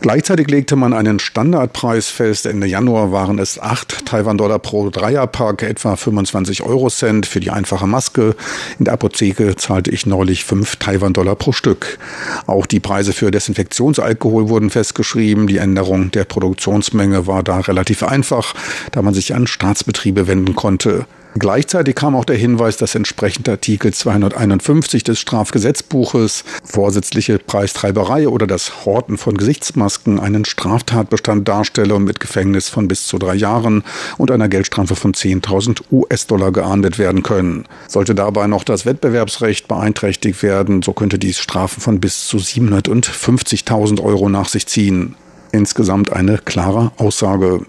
Gleichzeitig 0.00 0.48
legte 0.48 0.76
man 0.76 0.92
einen 0.92 1.18
Standardpreis 1.18 2.08
fest. 2.08 2.46
Ende 2.46 2.66
Januar 2.66 3.12
waren 3.12 3.38
es 3.38 3.58
8 3.60 4.06
Taiwan-Dollar 4.06 4.58
pro 4.58 4.90
Dreierpack, 4.90 5.62
etwa 5.62 5.96
25 5.96 6.62
Eurocent 6.62 7.26
für 7.26 7.40
die 7.40 7.50
einfache 7.50 7.86
Maske. 7.86 8.34
In 8.78 8.86
der 8.86 8.94
Apotheke 8.94 9.56
zahlte 9.56 9.90
ich 9.90 10.06
neulich 10.06 10.44
5 10.44 10.76
Taiwan-Dollar 10.76 11.36
pro 11.36 11.52
Stück. 11.52 11.98
Auch 12.46 12.66
die 12.66 12.80
Preise 12.80 13.12
für 13.12 13.30
Desinfektionsalkohol 13.30 14.48
wurden 14.48 14.70
festgeschrieben. 14.70 15.46
Die 15.46 15.58
Änderung 15.58 16.10
der 16.10 16.24
Produktionsmenge 16.24 17.26
war 17.26 17.42
da 17.42 17.60
relativ 17.60 18.02
einfach, 18.02 18.54
da 18.92 19.02
man 19.02 19.14
sich 19.14 19.34
an 19.34 19.46
Staatsbetriebe 19.46 20.26
wenden 20.26 20.54
konnte. 20.54 21.06
Gleichzeitig 21.38 21.94
kam 21.94 22.16
auch 22.16 22.24
der 22.24 22.36
Hinweis, 22.36 22.76
dass 22.76 22.96
entsprechend 22.96 23.48
Artikel 23.48 23.94
251 23.94 25.04
des 25.04 25.20
Strafgesetzbuches 25.20 26.42
vorsätzliche 26.64 27.38
Preistreiberei 27.38 28.28
oder 28.28 28.48
das 28.48 28.84
Horten 28.84 29.16
von 29.16 29.36
Gesichtsmasken 29.36 30.18
einen 30.18 30.44
Straftatbestand 30.44 31.46
darstelle 31.46 31.94
und 31.94 32.04
mit 32.04 32.18
Gefängnis 32.18 32.68
von 32.68 32.88
bis 32.88 33.06
zu 33.06 33.18
drei 33.18 33.36
Jahren 33.36 33.84
und 34.18 34.32
einer 34.32 34.48
Geldstrafe 34.48 34.96
von 34.96 35.12
10.000 35.12 35.82
US-Dollar 35.92 36.50
geahndet 36.50 36.98
werden 36.98 37.22
können. 37.22 37.64
Sollte 37.86 38.16
dabei 38.16 38.48
noch 38.48 38.64
das 38.64 38.84
Wettbewerbsrecht 38.84 39.68
beeinträchtigt 39.68 40.42
werden, 40.42 40.82
so 40.82 40.92
könnte 40.92 41.20
dies 41.20 41.38
Strafen 41.38 41.80
von 41.80 42.00
bis 42.00 42.26
zu 42.26 42.38
750.000 42.38 44.02
Euro 44.02 44.28
nach 44.28 44.48
sich 44.48 44.66
ziehen. 44.66 45.14
Insgesamt 45.52 46.12
eine 46.12 46.38
klare 46.38 46.90
Aussage. 46.96 47.60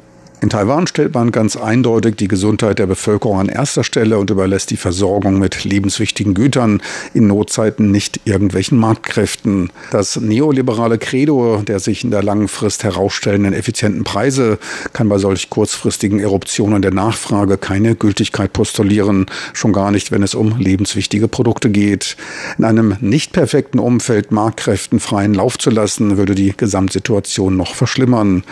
In 0.44 0.50
Taiwan 0.50 0.88
stellt 0.88 1.14
man 1.14 1.32
ganz 1.32 1.56
eindeutig 1.56 2.16
die 2.16 2.28
Gesundheit 2.28 2.80
der 2.80 2.88
Bevölkerung 2.88 3.40
an 3.40 3.48
erster 3.48 3.84
Stelle 3.84 4.18
und 4.18 4.32
überlässt 4.32 4.72
die 4.72 4.78
Versorgung 4.78 5.38
mit 5.38 5.66
lebenswichtigen 5.66 6.34
Gütern 6.34 6.82
in 7.14 7.28
Notzeiten 7.28 7.92
nicht 7.92 8.22
irgendwelchen 8.26 8.80
Marktkräften. 8.80 9.70
Das 9.92 10.20
neoliberale 10.20 10.98
Credo 10.98 11.62
der 11.62 11.80
sich 11.80 12.04
in 12.04 12.10
der 12.10 12.24
langen 12.24 12.48
Frist 12.48 12.84
herausstellenden 12.84 13.54
effizienten 13.54 14.04
Preise 14.04 14.58
kann 14.94 15.10
bei 15.10 15.20
solch 15.20 15.52
kurzfristigen 15.52 16.20
Eruptionen 16.20 16.82
der 16.82 16.92
Nachfrage 16.92 17.60
keine 17.60 17.94
Gültigkeit 17.96 18.52
postulieren, 18.52 19.28
schon 19.54 19.74
gar 19.74 19.92
nicht, 19.92 20.12
wenn 20.12 20.24
es 20.24 20.34
um 20.34 20.58
lebenswichtige 20.58 21.28
Produkte 21.28 21.70
geht. 21.70 22.18
In 22.58 22.66
einem 22.66 22.96
nicht 23.00 23.32
perfekten 23.32 23.78
Umfeld 23.78 24.32
Marktkräften 24.32 25.00
freien 25.00 25.36
Lauf 25.36 25.60
zu 25.60 25.70
lassen, 25.70 26.18
würde 26.18 26.34
die 26.34 26.56
Gesamtsituation 26.58 27.56
noch 27.56 27.76
verschlimmern. 27.76 28.44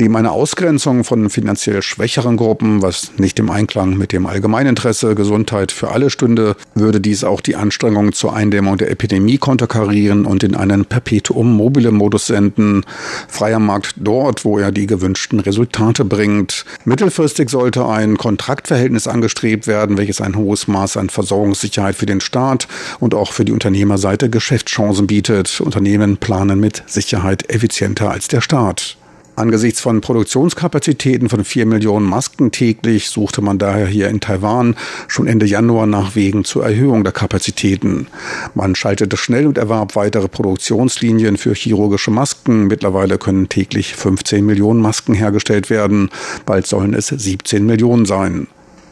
Neben 0.00 0.16
einer 0.16 0.32
Ausgrenzung 0.32 1.04
von 1.04 1.30
finanziell 1.36 1.82
schwächeren 1.82 2.38
Gruppen, 2.38 2.80
was 2.80 3.12
nicht 3.18 3.38
im 3.38 3.50
Einklang 3.50 3.98
mit 3.98 4.12
dem 4.12 4.24
Allgemeininteresse 4.24 5.14
Gesundheit 5.14 5.70
für 5.70 5.90
alle 5.90 6.08
stünde, 6.08 6.56
würde 6.74 6.98
dies 6.98 7.24
auch 7.24 7.42
die 7.42 7.56
Anstrengungen 7.56 8.14
zur 8.14 8.34
Eindämmung 8.34 8.78
der 8.78 8.90
Epidemie 8.90 9.36
konterkarieren 9.36 10.24
und 10.24 10.42
in 10.42 10.54
einen 10.56 10.86
Perpetuum 10.86 11.54
mobile 11.54 11.90
Modus 11.90 12.28
senden. 12.28 12.84
Freier 13.28 13.58
Markt 13.58 13.96
dort, 13.98 14.46
wo 14.46 14.58
er 14.58 14.72
die 14.72 14.86
gewünschten 14.86 15.38
Resultate 15.40 16.06
bringt. 16.06 16.64
Mittelfristig 16.86 17.50
sollte 17.50 17.86
ein 17.86 18.16
Kontraktverhältnis 18.16 19.06
angestrebt 19.06 19.66
werden, 19.66 19.98
welches 19.98 20.22
ein 20.22 20.36
hohes 20.36 20.68
Maß 20.68 20.96
an 20.96 21.10
Versorgungssicherheit 21.10 21.96
für 21.96 22.06
den 22.06 22.22
Staat 22.22 22.66
und 22.98 23.14
auch 23.14 23.32
für 23.32 23.44
die 23.44 23.52
Unternehmerseite 23.52 24.30
Geschäftschancen 24.30 25.06
bietet. 25.06 25.60
Unternehmen 25.60 26.16
planen 26.16 26.58
mit 26.60 26.82
Sicherheit 26.86 27.50
effizienter 27.50 28.10
als 28.10 28.26
der 28.28 28.40
Staat. 28.40 28.96
Angesichts 29.36 29.82
von 29.82 30.00
Produktionskapazitäten 30.00 31.28
von 31.28 31.44
vier 31.44 31.66
Millionen 31.66 32.06
Masken 32.06 32.52
täglich 32.52 33.10
suchte 33.10 33.42
man 33.42 33.58
daher 33.58 33.86
hier 33.86 34.08
in 34.08 34.20
Taiwan 34.20 34.76
schon 35.08 35.26
Ende 35.26 35.44
Januar 35.44 35.86
nach 35.86 36.16
Wegen 36.16 36.44
zur 36.44 36.64
Erhöhung 36.64 37.04
der 37.04 37.12
Kapazitäten. 37.12 38.06
Man 38.54 38.74
schaltete 38.74 39.18
schnell 39.18 39.46
und 39.46 39.58
erwarb 39.58 39.94
weitere 39.94 40.28
Produktionslinien 40.28 41.36
für 41.36 41.52
chirurgische 41.52 42.10
Masken. 42.10 42.66
Mittlerweile 42.66 43.18
können 43.18 43.50
täglich 43.50 43.94
15 43.94 44.44
Millionen 44.44 44.80
Masken 44.80 45.12
hergestellt 45.12 45.68
werden. 45.68 46.08
Bald 46.46 46.66
sollen 46.66 46.94
es 46.94 47.08
17 47.08 47.66
Millionen 47.66 48.06
sein. 48.06 48.46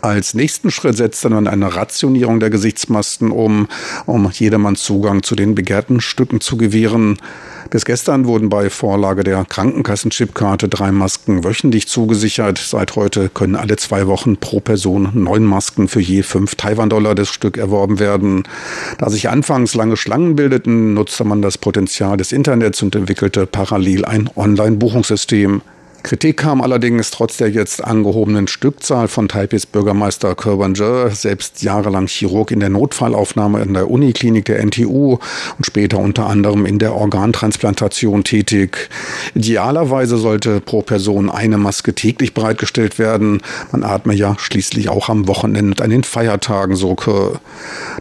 Als 0.04 0.34
nächsten 0.34 0.70
Schritt 0.70 0.98
setzte 0.98 1.30
man 1.30 1.46
eine 1.46 1.76
Rationierung 1.76 2.38
der 2.38 2.50
Gesichtsmasken 2.50 3.30
um, 3.30 3.68
um 4.04 4.30
jedermann 4.30 4.76
Zugang 4.76 5.22
zu 5.22 5.34
den 5.34 5.54
begehrten 5.54 6.02
Stücken 6.02 6.42
zu 6.42 6.58
gewähren. 6.58 7.16
Bis 7.70 7.86
gestern 7.86 8.26
wurden 8.26 8.50
bei 8.50 8.68
Vorlage 8.68 9.24
der 9.24 9.46
Krankenkassenchipkarte 9.46 10.68
drei 10.68 10.92
Masken 10.92 11.42
wöchentlich 11.42 11.88
zugesichert. 11.88 12.58
Seit 12.58 12.96
heute 12.96 13.30
können 13.30 13.56
alle 13.56 13.78
zwei 13.78 14.06
Wochen 14.06 14.36
pro 14.36 14.60
Person 14.60 15.08
neun 15.14 15.44
Masken 15.44 15.88
für 15.88 16.00
je 16.00 16.22
fünf 16.22 16.54
Taiwan-Dollar 16.54 17.14
das 17.14 17.30
Stück 17.30 17.56
erworben 17.56 17.98
werden. 17.98 18.42
Da 18.98 19.08
sich 19.08 19.30
anfangs 19.30 19.74
lange 19.74 19.96
Schlangen 19.96 20.36
bildeten, 20.36 20.92
nutzte 20.92 21.24
man 21.24 21.40
das 21.40 21.56
Potenzial 21.56 22.18
des 22.18 22.30
Internets 22.30 22.82
und 22.82 22.94
entwickelte 22.94 23.46
parallel 23.46 24.04
ein 24.04 24.28
Online-Buchungssystem. 24.36 25.62
Kritik 26.04 26.36
kam 26.36 26.60
allerdings 26.60 27.10
trotz 27.10 27.38
der 27.38 27.48
jetzt 27.48 27.82
angehobenen 27.82 28.46
Stückzahl 28.46 29.08
von 29.08 29.26
Taipis 29.26 29.64
Bürgermeister 29.64 30.34
Kerban 30.34 30.74
Je, 30.74 31.08
selbst 31.08 31.62
jahrelang 31.62 32.08
Chirurg 32.08 32.50
in 32.50 32.60
der 32.60 32.68
Notfallaufnahme 32.68 33.62
in 33.62 33.72
der 33.72 33.90
Uniklinik 33.90 34.44
der 34.44 34.62
NTU 34.62 35.16
und 35.56 35.64
später 35.64 35.98
unter 35.98 36.26
anderem 36.26 36.66
in 36.66 36.78
der 36.78 36.94
Organtransplantation 36.94 38.22
tätig. 38.22 38.90
Idealerweise 39.34 40.18
sollte 40.18 40.60
pro 40.60 40.82
Person 40.82 41.30
eine 41.30 41.56
Maske 41.56 41.94
täglich 41.94 42.34
bereitgestellt 42.34 42.98
werden. 42.98 43.40
Man 43.72 43.82
atme 43.82 44.12
ja 44.12 44.36
schließlich 44.38 44.90
auch 44.90 45.08
am 45.08 45.26
Wochenende 45.26 45.70
und 45.70 45.80
an 45.80 45.88
den 45.88 46.04
Feiertagen 46.04 46.76
so. 46.76 46.94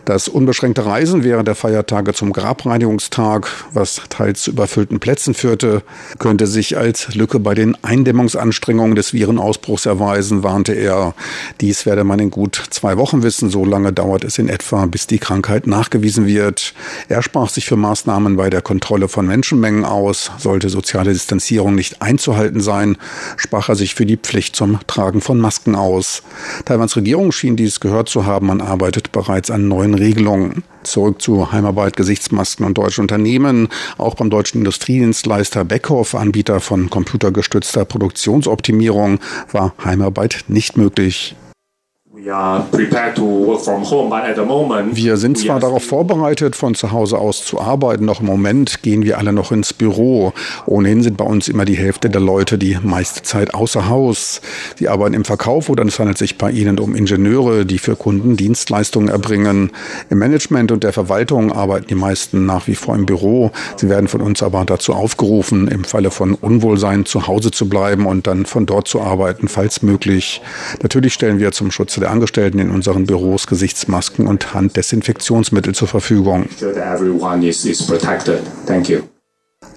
Das 0.03 0.27
unbeschränkte 0.27 0.86
Reisen 0.86 1.24
während 1.24 1.48
der 1.48 1.55
Feiertage 1.55 2.13
zum 2.13 2.33
Grabreinigungstag, 2.33 3.50
was 3.72 4.01
teils 4.10 4.43
zu 4.43 4.51
überfüllten 4.51 5.00
Plätzen 5.00 5.33
führte, 5.33 5.83
könnte 6.19 6.48
sich 6.48 6.77
als 6.77 7.15
Lücke 7.15 7.39
bei 7.39 7.55
den 7.55 7.77
Eindämmungsanstrengungen 7.93 8.95
des 8.95 9.13
Virenausbruchs 9.13 9.85
erweisen, 9.85 10.41
warnte 10.41 10.73
er. 10.73 11.13
Dies 11.62 11.85
werde 11.85 12.03
man 12.03 12.17
in 12.17 12.31
gut 12.31 12.63
zwei 12.71 12.97
Wochen 12.97 13.21
wissen. 13.21 13.51
So 13.51 13.65
lange 13.65 13.93
dauert 13.93 14.23
es 14.23 14.39
in 14.39 14.50
etwa, 14.50 14.88
bis 14.88 15.05
die 15.05 15.19
Krankheit 15.19 15.67
nachgewiesen 15.67 16.25
wird. 16.25 16.73
Er 17.07 17.21
sprach 17.21 17.50
sich 17.50 17.67
für 17.67 17.75
Maßnahmen 17.75 18.35
bei 18.35 18.50
der 18.50 18.63
Kontrolle 18.63 19.07
von 19.07 19.27
Menschenmengen 19.27 19.85
aus. 19.85 20.31
Sollte 20.39 20.69
soziale 20.69 21.13
Distanzierung 21.13 21.75
nicht 21.75 22.01
einzuhalten 22.01 22.62
sein, 22.62 22.97
sprach 23.38 23.69
er 23.69 23.75
sich 23.75 23.93
für 23.93 24.07
die 24.07 24.17
Pflicht 24.17 24.55
zum 24.55 24.79
Tragen 24.88 25.21
von 25.21 25.39
Masken 25.39 25.75
aus. 25.75 26.23
Taiwans 26.65 26.95
Regierung 26.95 27.31
schien 27.31 27.55
dies 27.55 27.79
gehört 27.79 28.09
zu 28.09 28.25
haben. 28.25 28.47
Man 28.47 28.62
arbeitet 28.62 29.12
bereits 29.12 29.51
an 29.51 29.67
neuen 29.67 29.93
Regelungen. 29.93 30.63
Zurück 30.83 31.21
zu 31.21 31.51
Heimarbeit, 31.51 31.95
Gesichtsmasken 31.95 32.65
und 32.65 32.77
deutschen 32.77 33.01
Unternehmen. 33.01 33.69
Auch 33.97 34.15
beim 34.15 34.29
deutschen 34.29 34.59
Industriedienstleister 34.59 35.65
Beckhoff, 35.65 36.15
Anbieter 36.15 36.59
von 36.59 36.89
computergestützter 36.89 37.85
Produktionsoptimierung, 37.85 39.19
war 39.51 39.73
Heimarbeit 39.83 40.45
nicht 40.47 40.77
möglich. 40.77 41.35
Wir 44.92 45.18
sind 45.18 45.40
zwar 45.40 45.59
darauf 45.59 45.83
vorbereitet, 45.83 46.55
von 46.55 46.75
zu 46.75 46.92
Hause 46.92 47.18
aus 47.18 47.44
zu 47.44 47.59
arbeiten, 47.59 48.05
doch 48.05 48.20
im 48.20 48.27
Moment 48.27 48.83
gehen 48.83 49.01
wir 49.03 49.18
alle 49.18 49.33
noch 49.33 49.51
ins 49.51 49.74
Büro. 49.74 50.31
Ohnehin 50.68 51.01
sind 51.01 51.18
bei 51.18 51.25
uns 51.25 51.48
immer 51.48 51.66
die 51.66 51.74
Hälfte 51.74 52.11
der 52.11 52.22
Leute 52.22 52.59
die 52.59 52.77
meiste 52.83 53.24
Zeit 53.24 53.55
außer 53.55 53.90
Haus. 53.90 54.42
Sie 54.75 54.90
arbeiten 54.90 55.16
im 55.16 55.25
Verkauf 55.25 55.70
oder 55.70 55.83
es 55.85 55.98
handelt 55.98 56.20
sich 56.20 56.37
bei 56.37 56.51
ihnen 56.51 56.77
um 56.77 56.94
Ingenieure, 56.94 57.66
die 57.66 57.79
für 57.79 57.96
Kunden 57.96 58.37
Dienstleistungen 58.37 59.09
erbringen. 59.09 59.72
Im 60.11 60.20
Management 60.20 60.72
und 60.72 60.83
der 60.83 60.94
Verwaltung 60.94 61.51
arbeiten 61.51 61.87
die 61.87 61.96
meisten 61.96 62.46
nach 62.46 62.68
wie 62.68 62.75
vor 62.75 62.94
im 62.94 63.07
Büro. 63.07 63.50
Sie 63.77 63.90
werden 63.90 64.07
von 64.07 64.22
uns 64.22 64.44
aber 64.44 64.64
dazu 64.66 64.94
aufgerufen, 64.94 65.68
im 65.68 65.83
Falle 65.83 66.11
von 66.11 66.35
Unwohlsein 66.35 67.05
zu 67.05 67.25
Hause 67.25 67.50
zu 67.50 67.68
bleiben 67.68 68.05
und 68.05 68.27
dann 68.27 68.46
von 68.46 68.68
dort 68.68 68.87
zu 68.87 69.01
arbeiten, 69.01 69.48
falls 69.48 69.81
möglich. 69.81 70.44
Natürlich 70.83 71.16
stellen 71.16 71.40
wir 71.40 71.51
zum 71.51 71.72
Schutze 71.72 72.02
der 72.03 72.11
Angestellten 72.11 72.59
in 72.59 72.70
unseren 72.70 73.05
Büros 73.05 73.48
Gesichtsmasken 73.48 74.27
und 74.27 74.53
Handdesinfektionsmittel 74.53 75.74
zur 75.74 75.87
Verfügung. 75.87 76.48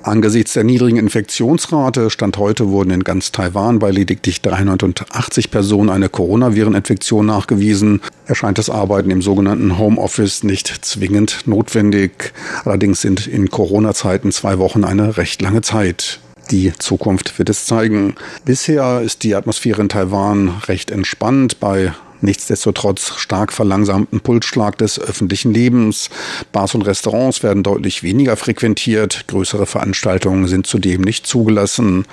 Angesichts 0.02 0.52
der 0.52 0.64
niedrigen 0.64 0.98
Infektionsrate 0.98 2.10
Stand 2.10 2.36
heute 2.38 2.68
wurden 2.68 2.90
in 2.90 3.04
ganz 3.04 3.32
Taiwan 3.32 3.78
bei 3.78 3.90
lediglich 3.90 4.40
380 4.42 5.50
Personen 5.50 5.90
eine 5.90 6.08
Coronavireninfektion 6.08 7.26
nachgewiesen. 7.26 8.00
Erscheint 8.26 8.58
das 8.58 8.70
Arbeiten 8.70 9.10
im 9.10 9.22
sogenannten 9.22 9.78
Homeoffice 9.78 10.42
nicht 10.42 10.84
zwingend 10.84 11.46
notwendig. 11.46 12.32
Allerdings 12.64 13.00
sind 13.00 13.26
in 13.26 13.50
Corona-Zeiten 13.50 14.32
zwei 14.32 14.58
Wochen 14.58 14.84
eine 14.84 15.16
recht 15.16 15.42
lange 15.42 15.62
Zeit. 15.62 16.20
Die 16.50 16.72
Zukunft 16.72 17.38
wird 17.38 17.50
es 17.50 17.66
zeigen. 17.66 18.14
Bisher 18.44 19.00
ist 19.00 19.24
die 19.24 19.34
Atmosphäre 19.34 19.82
in 19.82 19.88
Taiwan 19.88 20.48
recht 20.68 20.92
entspannt 20.92 21.58
bei 21.58 21.92
nichtsdestotrotz 22.20 23.14
stark 23.16 23.52
verlangsamten 23.52 24.20
Pulsschlag 24.20 24.78
des 24.78 24.98
öffentlichen 24.98 25.52
Lebens. 25.52 26.10
Bars 26.52 26.74
und 26.74 26.82
Restaurants 26.82 27.42
werden 27.42 27.62
deutlich 27.62 28.02
weniger 28.02 28.36
frequentiert, 28.36 29.26
größere 29.28 29.66
Veranstaltungen 29.66 30.46
sind 30.48 30.66
zudem 30.66 31.02
nicht 31.02 31.26
zugelassen. 31.26 32.04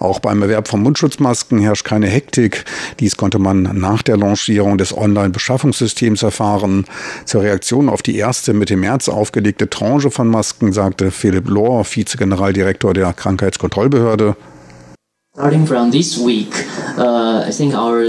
Auch 0.00 0.20
beim 0.20 0.42
Erwerb 0.42 0.68
von 0.68 0.82
Mundschutzmasken 0.82 1.58
herrscht 1.60 1.84
keine 1.84 2.08
Hektik. 2.08 2.64
Dies 3.00 3.16
konnte 3.16 3.38
man 3.38 3.62
nach 3.78 4.02
der 4.02 4.16
Lancierung 4.16 4.78
des 4.78 4.96
Online-Beschaffungssystems 4.96 6.22
erfahren. 6.22 6.84
Zur 7.24 7.42
Reaktion 7.42 7.88
auf 7.88 8.02
die 8.02 8.16
erste 8.16 8.52
Mitte 8.52 8.76
März 8.76 9.08
aufgelegte 9.08 9.70
Tranche 9.70 10.10
von 10.10 10.28
Masken 10.28 10.72
sagte 10.72 11.10
Philipp 11.10 11.48
Lohr, 11.48 11.84
Vizegeneraldirektor 11.84 12.94
der 12.94 13.12
Krankheitskontrollbehörde, 13.12 14.36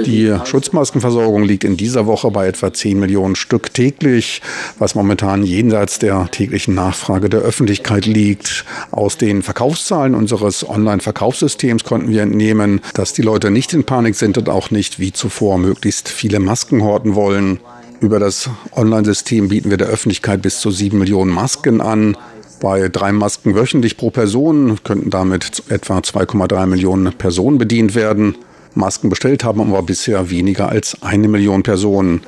die 0.04 0.36
Schutzmaskenversorgung 0.46 1.44
liegt 1.44 1.63
in 1.63 1.78
dieser 1.78 2.08
Woche 2.08 2.32
bei 2.32 2.48
etwa 2.48 2.74
10 2.74 3.00
Millionen 3.00 3.36
Stück 3.36 3.72
täglich, 3.74 4.42
was 4.80 4.96
momentan 4.96 5.44
jenseits 5.44 6.00
der 6.00 6.30
täglichen 6.32 6.74
Nachfrage 6.74 7.30
der 7.30 7.42
Öffentlichkeit 7.42 8.08
liegt. 8.08 8.65
Aus 8.89 9.18
den 9.18 9.44
Verkaufszahlen 9.44 10.15
unseres 10.15 10.68
Online-Verkaufssystems 10.68 11.84
konnten 11.84 12.10
wir 12.10 12.24
entnehmen, 12.24 12.82
dass 12.96 13.13
die 13.13 13.22
Leute 13.22 13.52
nicht 13.52 13.74
in 13.74 13.84
Panik 13.84 14.15
sind 14.15 14.38
und 14.39 14.50
auch 14.50 14.72
nicht 14.72 15.00
wie 15.00 15.13
zuvor 15.13 15.60
möglichst 15.60 16.10
viele 16.10 16.39
Masken 16.39 16.84
horten 16.84 17.13
wollen. 17.13 17.60
Über 18.02 18.20
das 18.20 18.50
Online-System 18.76 19.50
bieten 19.50 19.70
wir 19.70 19.78
der 19.78 19.88
Öffentlichkeit 19.88 20.42
bis 20.42 20.62
zu 20.62 20.72
7 20.72 20.98
Millionen 20.98 21.32
Masken 21.32 21.82
an. 21.82 22.18
Bei 22.62 22.89
drei 22.89 23.12
Masken 23.13 23.56
wöchentlich 23.56 23.95
pro 23.95 24.10
Person 24.10 24.80
könnten 24.84 25.10
damit 25.10 25.63
etwa 25.69 26.00
2,3 26.00 26.65
Millionen 26.65 27.13
Personen 27.13 27.58
bedient 27.58 27.95
werden. 27.95 28.36
Masken 28.76 29.10
bestellt 29.10 29.43
haben 29.43 29.62
aber 29.62 29.82
bisher 29.82 30.30
weniger 30.30 30.69
als 30.69 31.02
eine 31.02 31.28
Million 31.28 31.63
Personen. 31.63 32.22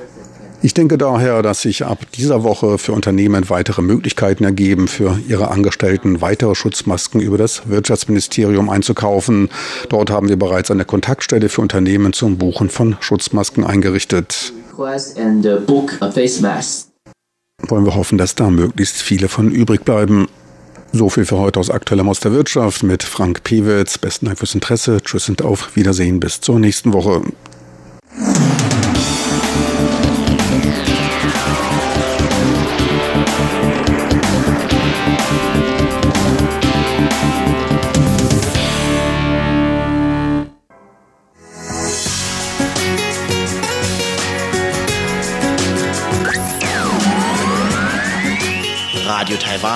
Ich 0.64 0.74
denke 0.74 0.96
daher, 0.96 1.42
dass 1.42 1.62
sich 1.62 1.84
ab 1.84 2.06
dieser 2.14 2.44
Woche 2.44 2.78
für 2.78 2.92
Unternehmen 2.92 3.50
weitere 3.50 3.82
Möglichkeiten 3.82 4.44
ergeben, 4.44 4.86
für 4.86 5.18
ihre 5.28 5.50
Angestellten 5.50 6.20
weitere 6.20 6.54
Schutzmasken 6.54 7.20
über 7.20 7.36
das 7.36 7.68
Wirtschaftsministerium 7.68 8.70
einzukaufen. 8.70 9.48
Dort 9.88 10.10
haben 10.10 10.28
wir 10.28 10.38
bereits 10.38 10.70
eine 10.70 10.84
Kontaktstelle 10.84 11.48
für 11.48 11.62
Unternehmen 11.62 12.12
zum 12.12 12.38
Buchen 12.38 12.70
von 12.70 12.96
Schutzmasken 13.00 13.64
eingerichtet 13.64 14.52
wollen 17.68 17.84
wir 17.84 17.94
hoffen, 17.94 18.18
dass 18.18 18.34
da 18.34 18.50
möglichst 18.50 19.02
viele 19.02 19.28
von 19.28 19.50
übrig 19.50 19.84
bleiben. 19.84 20.28
So 20.92 21.08
viel 21.08 21.24
für 21.24 21.38
heute 21.38 21.58
aus 21.58 21.70
aktuellem 21.70 22.08
aus 22.08 22.20
der 22.20 22.32
Wirtschaft 22.32 22.82
mit 22.82 23.02
Frank 23.02 23.44
Pewitz. 23.44 23.96
Besten 23.96 24.26
Dank 24.26 24.38
fürs 24.38 24.54
Interesse. 24.54 25.00
Tschüss 25.02 25.28
und 25.28 25.42
auf 25.42 25.74
Wiedersehen 25.74 26.20
bis 26.20 26.40
zur 26.40 26.58
nächsten 26.58 26.92
Woche. 26.92 27.22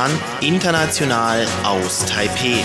Taiwan, 0.07 0.11
international 0.41 1.47
aus 1.65 2.05
Taipeh. 2.07 2.63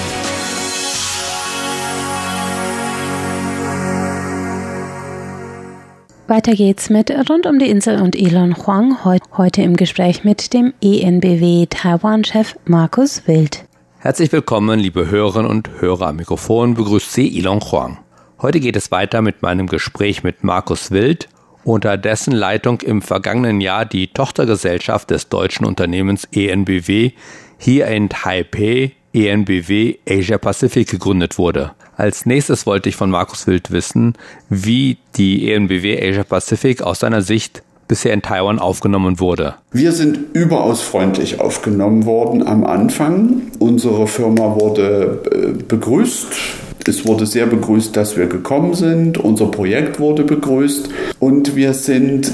Weiter 6.27 6.53
geht's 6.53 6.89
mit 6.89 7.11
Rund 7.29 7.45
um 7.45 7.59
die 7.59 7.69
Insel 7.69 8.01
und 8.01 8.15
Elon 8.15 8.55
Huang, 8.55 9.03
heute 9.03 9.61
im 9.61 9.75
Gespräch 9.75 10.23
mit 10.23 10.53
dem 10.53 10.73
ENBW 10.81 11.65
Taiwan-Chef 11.69 12.55
Markus 12.65 13.27
Wild. 13.27 13.65
Herzlich 13.99 14.31
willkommen, 14.31 14.79
liebe 14.79 15.09
Hörerinnen 15.09 15.49
und 15.49 15.69
Hörer 15.81 16.07
am 16.07 16.17
Mikrofon, 16.17 16.75
begrüßt 16.75 17.11
Sie 17.11 17.37
Elon 17.37 17.59
Huang. 17.59 17.97
Heute 18.41 18.59
geht 18.59 18.75
es 18.75 18.91
weiter 18.91 19.21
mit 19.21 19.41
meinem 19.41 19.67
Gespräch 19.67 20.23
mit 20.23 20.43
Markus 20.43 20.91
Wild, 20.91 21.27
unter 21.63 21.97
dessen 21.97 22.33
Leitung 22.33 22.81
im 22.81 23.01
vergangenen 23.01 23.61
Jahr 23.61 23.85
die 23.85 24.07
Tochtergesellschaft 24.07 25.09
des 25.09 25.29
deutschen 25.29 25.65
Unternehmens 25.65 26.27
ENBW 26.31 27.11
hier 27.57 27.87
in 27.87 28.09
Taipei 28.09 28.93
ENBW 29.13 29.95
Asia 30.07 30.37
Pacific 30.37 30.89
gegründet 30.89 31.37
wurde. 31.37 31.71
Als 31.97 32.25
nächstes 32.25 32.65
wollte 32.65 32.89
ich 32.89 32.95
von 32.95 33.09
Markus 33.11 33.45
Wild 33.45 33.71
wissen, 33.71 34.15
wie 34.49 34.97
die 35.15 35.51
ENBW 35.51 36.01
Asia 36.01 36.23
Pacific 36.23 36.81
aus 36.81 36.99
seiner 36.99 37.21
Sicht 37.21 37.61
bisher 37.87 38.13
in 38.13 38.21
Taiwan 38.21 38.57
aufgenommen 38.57 39.19
wurde. 39.19 39.55
Wir 39.73 39.91
sind 39.91 40.17
überaus 40.33 40.81
freundlich 40.81 41.41
aufgenommen 41.41 42.05
worden 42.05 42.47
am 42.47 42.63
Anfang. 42.63 43.41
Unsere 43.59 44.07
Firma 44.07 44.55
wurde 44.55 45.21
äh, 45.29 45.61
begrüßt. 45.61 46.60
Es 46.87 47.05
wurde 47.05 47.25
sehr 47.25 47.45
begrüßt, 47.45 47.95
dass 47.95 48.17
wir 48.17 48.27
gekommen 48.27 48.73
sind. 48.73 49.17
Unser 49.17 49.47
Projekt 49.47 49.99
wurde 49.99 50.23
begrüßt. 50.23 50.89
Und 51.19 51.55
wir 51.55 51.73
sind 51.73 52.31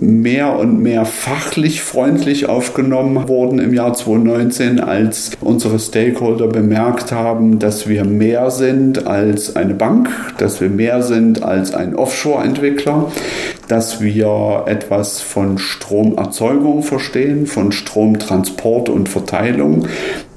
mehr 0.00 0.58
und 0.58 0.82
mehr 0.82 1.04
fachlich 1.04 1.82
freundlich 1.82 2.48
aufgenommen 2.48 3.28
worden 3.28 3.58
im 3.58 3.74
Jahr 3.74 3.94
2019, 3.94 4.80
als 4.80 5.30
unsere 5.40 5.78
Stakeholder 5.78 6.46
bemerkt 6.46 7.12
haben, 7.12 7.58
dass 7.58 7.88
wir 7.88 8.04
mehr 8.04 8.50
sind 8.50 9.06
als 9.06 9.56
eine 9.56 9.74
Bank, 9.74 10.08
dass 10.38 10.60
wir 10.60 10.68
mehr 10.68 11.02
sind 11.02 11.42
als 11.42 11.74
ein 11.74 11.94
Offshore-Entwickler, 11.94 13.10
dass 13.68 14.00
wir 14.00 14.64
etwas 14.66 15.20
von 15.20 15.58
Stromerzeugung 15.58 16.82
verstehen, 16.82 17.46
von 17.46 17.70
Stromtransport 17.70 18.88
und 18.88 19.08
Verteilung, 19.08 19.86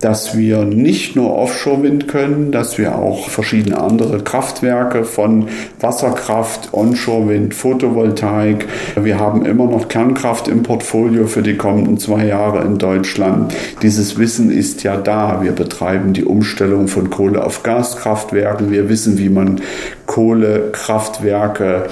dass 0.02 0.36
wir 0.36 0.66
nicht 0.66 1.16
nur 1.16 1.36
Offshore-Wind 1.36 2.08
können, 2.08 2.52
dass 2.52 2.78
wir 2.78 2.96
auch 2.96 3.30
verschiedene 3.30 3.80
andere 3.80 4.20
Kraftwerke 4.24 5.06
von 5.06 5.48
Wasserkraft, 5.80 6.74
Onshore-Wind, 6.74 7.54
Photovoltaik. 7.54 8.68
Wir 9.00 9.20
haben 9.20 9.31
immer 9.38 9.68
noch 9.68 9.88
Kernkraft 9.88 10.48
im 10.48 10.64
Portfolio 10.64 11.28
für 11.28 11.42
die 11.42 11.58
kommenden 11.58 11.98
zwei 11.98 12.26
Jahre 12.26 12.64
in 12.64 12.78
Deutschland. 12.78 13.54
Dieses 13.82 14.18
Wissen 14.18 14.52
ist 14.52 14.84
ja 14.84 14.98
da. 14.98 15.42
Wir 15.42 15.54
betreiben 15.54 16.14
die 16.14 16.26
Umstellung 16.26 16.88
von 16.88 17.10
Kohle 17.10 17.44
auf 17.44 17.64
Gaskraftwerken. 17.64 18.72
Wir 18.72 18.90
wissen, 18.90 19.18
wie 19.18 19.30
man 19.30 19.62
Kohlekraftwerke 20.06 21.86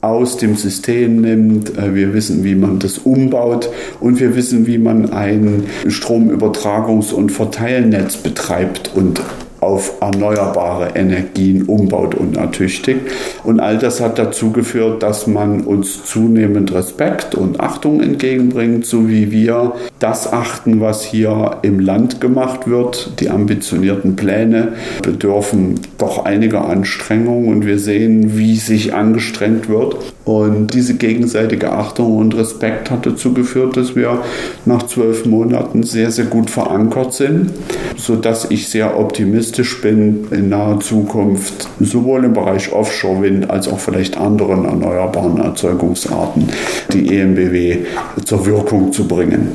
aus 0.00 0.36
dem 0.36 0.56
System 0.56 1.20
nimmt. 1.20 1.76
Äh, 1.76 1.94
wir 1.94 2.14
wissen, 2.14 2.44
wie 2.44 2.54
man 2.54 2.78
das 2.78 2.98
umbaut 2.98 3.70
und 4.00 4.20
wir 4.20 4.36
wissen, 4.36 4.66
wie 4.66 4.78
man 4.78 5.12
ein 5.12 5.64
Stromübertragungs- 5.86 7.12
und 7.12 7.32
Verteilnetz 7.32 8.16
betreibt 8.16 8.92
und 8.94 9.20
auf 9.60 9.94
erneuerbare 10.00 10.90
Energien 10.94 11.62
umbaut 11.62 12.14
und 12.14 12.36
ertüchtigt. 12.36 13.00
Und 13.42 13.60
all 13.60 13.78
das 13.78 14.00
hat 14.00 14.18
dazu 14.18 14.52
geführt, 14.52 15.02
dass 15.02 15.26
man 15.26 15.62
uns 15.62 16.04
zunehmend 16.04 16.72
Respekt 16.74 17.34
und 17.34 17.60
Achtung 17.60 18.00
entgegenbringt, 18.00 18.86
so 18.86 19.08
wie 19.08 19.30
wir 19.30 19.72
das 19.98 20.32
achten, 20.32 20.80
was 20.80 21.02
hier 21.04 21.58
im 21.62 21.80
Land 21.80 22.20
gemacht 22.20 22.68
wird. 22.68 23.20
Die 23.20 23.30
ambitionierten 23.30 24.14
Pläne 24.16 24.74
bedürfen 25.02 25.80
doch 25.98 26.24
einiger 26.24 26.68
Anstrengung 26.68 27.48
und 27.48 27.66
wir 27.66 27.78
sehen, 27.78 28.36
wie 28.36 28.56
sich 28.56 28.94
angestrengt 28.94 29.68
wird. 29.68 29.96
Und 30.24 30.74
diese 30.74 30.94
gegenseitige 30.94 31.72
Achtung 31.72 32.16
und 32.16 32.36
Respekt 32.36 32.90
hat 32.90 33.06
dazu 33.06 33.32
geführt, 33.32 33.76
dass 33.76 33.94
wir 33.94 34.22
nach 34.64 34.82
zwölf 34.84 35.24
Monaten 35.24 35.84
sehr, 35.84 36.10
sehr 36.10 36.24
gut 36.24 36.50
verankert 36.50 37.14
sind, 37.14 37.52
sodass 37.96 38.50
ich 38.50 38.68
sehr 38.68 38.98
optimistisch 38.98 39.45
bin, 39.82 40.28
in 40.30 40.48
naher 40.48 40.80
Zukunft 40.80 41.68
sowohl 41.80 42.24
im 42.24 42.32
Bereich 42.32 42.72
Offshore-Wind 42.72 43.50
als 43.50 43.68
auch 43.68 43.78
vielleicht 43.78 44.16
anderen 44.16 44.64
erneuerbaren 44.64 45.38
Erzeugungsarten 45.38 46.48
die 46.92 47.18
EMBW 47.18 47.78
zur 48.24 48.46
Wirkung 48.46 48.92
zu 48.92 49.06
bringen. 49.06 49.52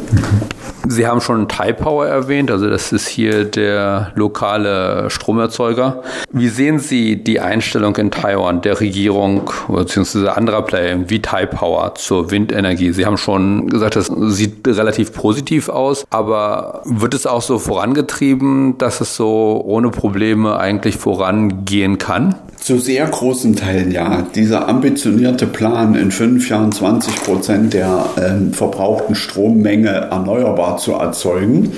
Sie 0.87 1.07
haben 1.07 1.21
schon 1.21 1.47
Taipower 1.47 2.07
erwähnt, 2.07 2.51
also 2.51 2.69
das 2.69 2.91
ist 2.91 3.07
hier 3.07 3.45
der 3.45 4.11
lokale 4.15 5.09
Stromerzeuger. 5.09 6.01
Wie 6.31 6.49
sehen 6.49 6.79
Sie 6.79 7.23
die 7.23 7.39
Einstellung 7.39 7.95
in 7.97 8.11
Taiwan 8.11 8.61
der 8.61 8.79
Regierung 8.79 9.49
bzw. 9.67 10.29
anderer 10.29 10.63
Player 10.63 10.97
wie 11.07 11.21
Taipower 11.21 11.95
zur 11.95 12.31
Windenergie? 12.31 12.91
Sie 12.91 13.05
haben 13.05 13.17
schon 13.17 13.69
gesagt, 13.69 13.95
das 13.95 14.07
sieht 14.07 14.67
relativ 14.67 15.13
positiv 15.13 15.69
aus, 15.69 16.05
aber 16.09 16.81
wird 16.85 17.13
es 17.13 17.27
auch 17.27 17.41
so 17.41 17.59
vorangetrieben, 17.59 18.77
dass 18.77 19.01
es 19.01 19.15
so 19.15 19.61
ohne 19.63 19.80
Probleme 19.89 20.57
eigentlich 20.57 20.97
vorangehen 20.97 21.97
kann? 21.97 22.35
Zu 22.61 22.77
sehr 22.77 23.07
großen 23.07 23.55
Teilen 23.55 23.89
ja. 23.91 24.27
Dieser 24.35 24.69
ambitionierte 24.69 25.47
Plan, 25.47 25.95
in 25.95 26.11
fünf 26.11 26.47
Jahren 26.47 26.71
20 26.71 27.15
Prozent 27.23 27.73
der 27.73 28.05
äh, 28.17 28.53
verbrauchten 28.53 29.15
Strommenge 29.15 29.89
erneuerbar 29.89 30.77
zu 30.77 30.93
erzeugen, 30.93 31.71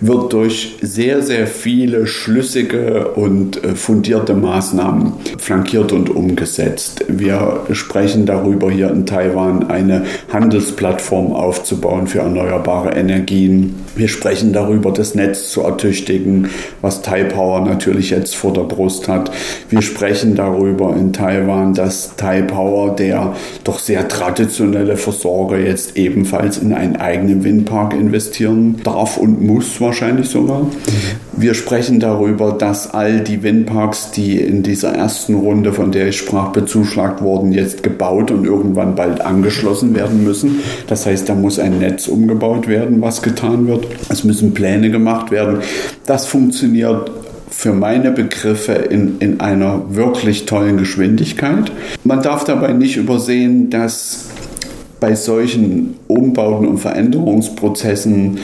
wird 0.00 0.32
durch 0.32 0.78
sehr, 0.80 1.20
sehr 1.20 1.46
viele 1.46 2.06
schlüssige 2.06 3.08
und 3.08 3.62
äh, 3.62 3.74
fundierte 3.74 4.32
Maßnahmen 4.32 5.12
flankiert 5.36 5.92
und 5.92 6.08
umgesetzt. 6.08 7.04
Wir 7.06 7.66
sprechen 7.72 8.24
darüber, 8.24 8.70
hier 8.70 8.90
in 8.90 9.04
Taiwan 9.04 9.68
eine 9.68 10.06
Handelsplattform 10.32 11.34
aufzubauen 11.34 12.06
für 12.06 12.20
erneuerbare 12.20 12.92
Energien. 12.92 13.74
Wir 13.94 14.08
sprechen 14.08 14.54
darüber, 14.54 14.90
das 14.90 15.14
Netz 15.14 15.50
zu 15.50 15.60
ertüchtigen, 15.60 16.48
was 16.80 17.02
Taipower 17.02 17.60
natürlich 17.60 18.08
jetzt 18.08 18.34
vor 18.34 18.54
der 18.54 18.62
Brust 18.62 19.06
hat. 19.06 19.30
Wir 19.68 19.82
sprechen 19.82 20.29
sprechen 20.30 20.36
darüber 20.36 20.96
in 20.96 21.12
Taiwan, 21.12 21.74
dass 21.74 22.16
Taipower, 22.16 22.94
der 22.94 23.34
doch 23.64 23.78
sehr 23.78 24.06
traditionelle 24.08 24.96
Versorger, 24.96 25.58
jetzt 25.58 25.96
ebenfalls 25.96 26.58
in 26.58 26.72
einen 26.72 26.96
eigenen 26.96 27.44
Windpark 27.44 27.94
investieren 27.94 28.76
darf 28.84 29.16
und 29.16 29.44
muss 29.44 29.80
wahrscheinlich 29.80 30.28
sogar. 30.28 30.66
Wir 31.36 31.54
sprechen 31.54 32.00
darüber, 32.00 32.52
dass 32.52 32.92
all 32.92 33.20
die 33.20 33.42
Windparks, 33.42 34.10
die 34.10 34.38
in 34.40 34.62
dieser 34.62 34.92
ersten 34.94 35.34
Runde, 35.34 35.72
von 35.72 35.90
der 35.90 36.08
ich 36.08 36.18
sprach, 36.18 36.52
bezuschlagt 36.52 37.22
wurden, 37.22 37.52
jetzt 37.52 37.82
gebaut 37.82 38.30
und 38.30 38.44
irgendwann 38.44 38.94
bald 38.94 39.20
angeschlossen 39.22 39.94
werden 39.94 40.22
müssen. 40.22 40.60
Das 40.86 41.06
heißt, 41.06 41.28
da 41.28 41.34
muss 41.34 41.58
ein 41.58 41.78
Netz 41.78 42.08
umgebaut 42.08 42.68
werden, 42.68 43.00
was 43.00 43.22
getan 43.22 43.66
wird. 43.66 43.86
Es 44.08 44.24
müssen 44.24 44.52
Pläne 44.54 44.90
gemacht 44.90 45.30
werden. 45.30 45.60
Das 46.06 46.26
funktioniert 46.26 47.10
für 47.50 47.72
meine 47.72 48.10
Begriffe 48.10 48.72
in, 48.72 49.18
in 49.18 49.40
einer 49.40 49.94
wirklich 49.94 50.46
tollen 50.46 50.78
Geschwindigkeit. 50.78 51.70
Man 52.04 52.22
darf 52.22 52.44
dabei 52.44 52.72
nicht 52.72 52.96
übersehen, 52.96 53.70
dass 53.70 54.26
bei 55.00 55.14
solchen 55.14 55.96
Umbauten 56.06 56.68
und 56.68 56.78
Veränderungsprozessen 56.78 58.38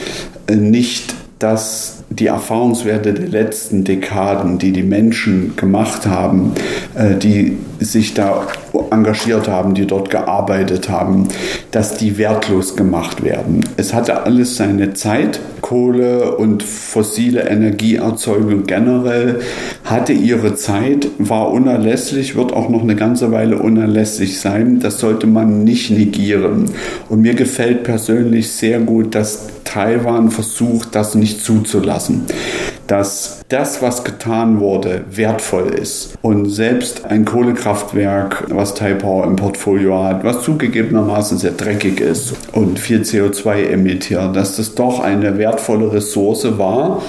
äh, 0.47 0.55
nicht 0.55 1.15
das 1.39 1.97
die 2.09 2.27
Erfahrungswerte 2.27 3.13
der 3.13 3.27
letzten 3.27 3.83
Dekaden, 3.83 4.59
die 4.59 4.71
die 4.71 4.83
Menschen 4.83 5.55
gemacht 5.55 6.07
haben, 6.07 6.53
äh, 6.95 7.15
die 7.15 7.57
sich 7.79 8.13
da 8.13 8.47
engagiert 8.91 9.47
haben, 9.47 9.73
die 9.73 9.85
dort 9.85 10.09
gearbeitet 10.09 10.89
haben, 10.89 11.27
dass 11.71 11.97
die 11.97 12.17
wertlos 12.17 12.75
gemacht 12.75 13.23
werden. 13.23 13.61
Es 13.75 13.93
hatte 13.93 14.23
alles 14.23 14.55
seine 14.55 14.93
Zeit. 14.93 15.39
Kohle 15.67 16.37
und 16.37 16.63
fossile 16.63 17.49
Energieerzeugung 17.49 18.63
generell 18.67 19.41
hatte 19.83 20.13
ihre 20.13 20.55
Zeit, 20.55 21.09
war 21.17 21.51
unerlässlich, 21.51 22.37
wird 22.37 22.53
auch 22.53 22.69
noch 22.69 22.83
eine 22.83 22.95
ganze 22.95 23.33
Weile 23.33 23.57
unerlässlich 23.57 24.39
sein. 24.39 24.79
Das 24.79 25.01
sollte 25.01 25.27
man 25.27 25.65
nicht 25.65 25.91
negieren. 25.91 26.71
Und 27.09 27.21
mir 27.21 27.33
gefällt 27.33 27.83
persönlich 27.83 28.49
sehr 28.49 28.79
gut, 28.79 29.13
dass 29.13 29.47
Taiwan 29.65 30.31
versucht, 30.31 30.95
das 30.95 31.15
nicht 31.15 31.43
zuzulassen. 31.43 32.23
Dass 32.87 33.41
das, 33.49 33.81
was 33.81 34.03
getan 34.03 34.59
wurde, 34.59 35.03
wertvoll 35.09 35.73
ist. 35.73 36.17
Und 36.21 36.49
selbst 36.49 37.05
ein 37.05 37.25
Kohlekraftwerk, 37.25 38.45
was 38.49 38.73
Taipower 38.73 39.25
im 39.25 39.35
Portfolio 39.35 40.03
hat, 40.03 40.23
was 40.23 40.41
zugegebenermaßen 40.41 41.37
sehr 41.37 41.51
dreckig 41.51 41.99
ist 41.99 42.33
und 42.53 42.79
viel 42.79 43.01
CO2 43.01 43.67
emittiert, 43.67 44.35
dass 44.35 44.57
das 44.57 44.75
doch 44.75 44.99
eine 44.99 45.37
wertvolle 45.37 45.91
Ressource 45.91 46.57
war, 46.57 47.01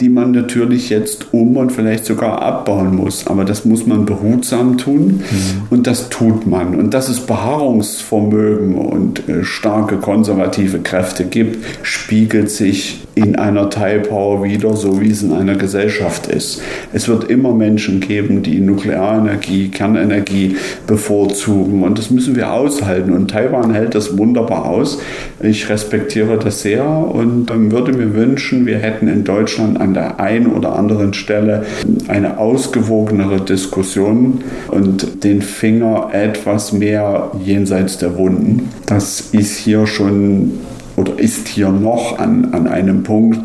die 0.00 0.10
man 0.10 0.32
natürlich 0.32 0.90
jetzt 0.90 1.32
um 1.32 1.56
und 1.56 1.72
vielleicht 1.72 2.04
sogar 2.04 2.42
abbauen 2.42 2.94
muss. 2.94 3.26
Aber 3.26 3.44
das 3.44 3.64
muss 3.64 3.86
man 3.86 4.04
behutsam 4.04 4.76
tun 4.76 5.22
mhm. 5.30 5.62
und 5.70 5.86
das 5.86 6.10
tut 6.10 6.46
man. 6.46 6.74
Und 6.74 6.92
dass 6.92 7.08
es 7.08 7.20
Beharrungsvermögen 7.20 8.74
und 8.74 9.28
äh, 9.28 9.44
starke 9.44 9.96
konservative 9.96 10.80
Kräfte 10.80 11.24
gibt, 11.24 11.64
spiegelt 11.82 12.50
sich 12.50 13.06
in 13.16 13.36
einer 13.36 13.70
Teilpower 13.70 14.44
wieder, 14.44 14.76
so 14.76 15.00
wie 15.00 15.10
es 15.10 15.22
in 15.22 15.32
einer 15.32 15.54
Gesellschaft 15.54 16.26
ist. 16.26 16.60
Es 16.92 17.08
wird 17.08 17.24
immer 17.30 17.54
Menschen 17.54 18.00
geben, 18.00 18.42
die 18.42 18.60
Nuklearenergie, 18.60 19.68
Kernenergie 19.68 20.56
bevorzugen 20.86 21.82
und 21.82 21.98
das 21.98 22.10
müssen 22.10 22.36
wir 22.36 22.52
aushalten. 22.52 23.12
Und 23.12 23.30
Taiwan 23.30 23.72
hält 23.72 23.94
das 23.94 24.18
wunderbar 24.18 24.66
aus. 24.66 25.00
Ich 25.40 25.70
respektiere 25.70 26.38
das 26.38 26.60
sehr 26.60 26.86
und 26.86 27.48
würde 27.72 27.94
mir 27.94 28.14
wünschen, 28.14 28.66
wir 28.66 28.78
hätten 28.78 29.08
in 29.08 29.24
Deutschland 29.24 29.80
an 29.86 29.94
der 29.94 30.18
einen 30.18 30.52
oder 30.52 30.76
anderen 30.76 31.14
Stelle 31.14 31.64
eine 32.08 32.38
ausgewogenere 32.38 33.40
Diskussion 33.40 34.42
und 34.68 35.22
den 35.22 35.42
Finger 35.42 36.10
etwas 36.12 36.72
mehr 36.72 37.30
jenseits 37.44 37.98
der 37.98 38.18
Wunden. 38.18 38.68
Das 38.86 39.20
ist 39.20 39.56
hier 39.56 39.86
schon 39.86 40.58
oder 40.96 41.18
ist 41.18 41.46
hier 41.46 41.68
noch 41.68 42.18
an, 42.18 42.52
an 42.52 42.66
einem 42.66 43.02
Punkt, 43.02 43.38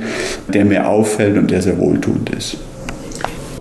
der 0.48 0.66
mir 0.66 0.88
auffällt 0.88 1.38
und 1.38 1.52
der 1.52 1.62
sehr 1.62 1.78
wohltuend 1.78 2.30
ist. 2.32 2.58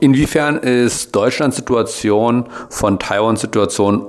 Inwiefern 0.01 0.57
ist 0.57 1.15
Deutschlands 1.15 1.57
Situation 1.57 2.47
von 2.71 2.99
Taiwans 2.99 3.43
Situation 3.43 4.03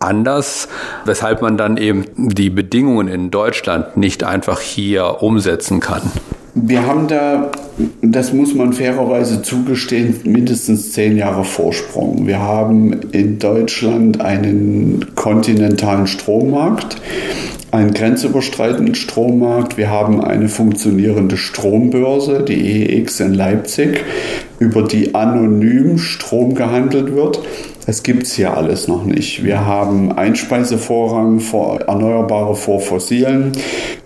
anders, 0.00 0.68
weshalb 1.04 1.42
man 1.42 1.56
dann 1.56 1.76
eben 1.76 2.06
die 2.16 2.50
Bedingungen 2.50 3.06
in 3.06 3.30
Deutschland 3.30 3.96
nicht 3.96 4.24
einfach 4.24 4.60
hier 4.60 5.22
umsetzen 5.22 5.78
kann? 5.78 6.02
Wir 6.58 6.86
haben 6.86 7.06
da, 7.06 7.50
das 8.00 8.32
muss 8.32 8.54
man 8.54 8.72
fairerweise 8.72 9.42
zugestehen, 9.42 10.16
mindestens 10.24 10.92
zehn 10.92 11.18
Jahre 11.18 11.44
Vorsprung. 11.44 12.26
Wir 12.26 12.38
haben 12.38 12.94
in 13.12 13.38
Deutschland 13.38 14.22
einen 14.22 15.14
kontinentalen 15.14 16.06
Strommarkt, 16.06 16.96
einen 17.76 17.92
grenzüberschreitenden 17.92 18.94
Strommarkt. 18.94 19.76
Wir 19.76 19.90
haben 19.90 20.22
eine 20.22 20.48
funktionierende 20.48 21.36
Strombörse, 21.36 22.42
die 22.42 22.84
EEX 22.84 23.20
in 23.20 23.34
Leipzig, 23.34 24.02
über 24.58 24.82
die 24.82 25.14
anonym 25.14 25.98
Strom 25.98 26.54
gehandelt 26.54 27.14
wird. 27.14 27.40
Das 27.84 28.02
gibt 28.02 28.24
es 28.24 28.32
hier 28.32 28.56
alles 28.56 28.88
noch 28.88 29.04
nicht. 29.04 29.44
Wir 29.44 29.64
haben 29.64 30.10
Einspeisevorrang 30.10 31.38
vor 31.38 31.82
Erneuerbare 31.82 32.56
vor 32.56 32.80
Fossilen. 32.80 33.52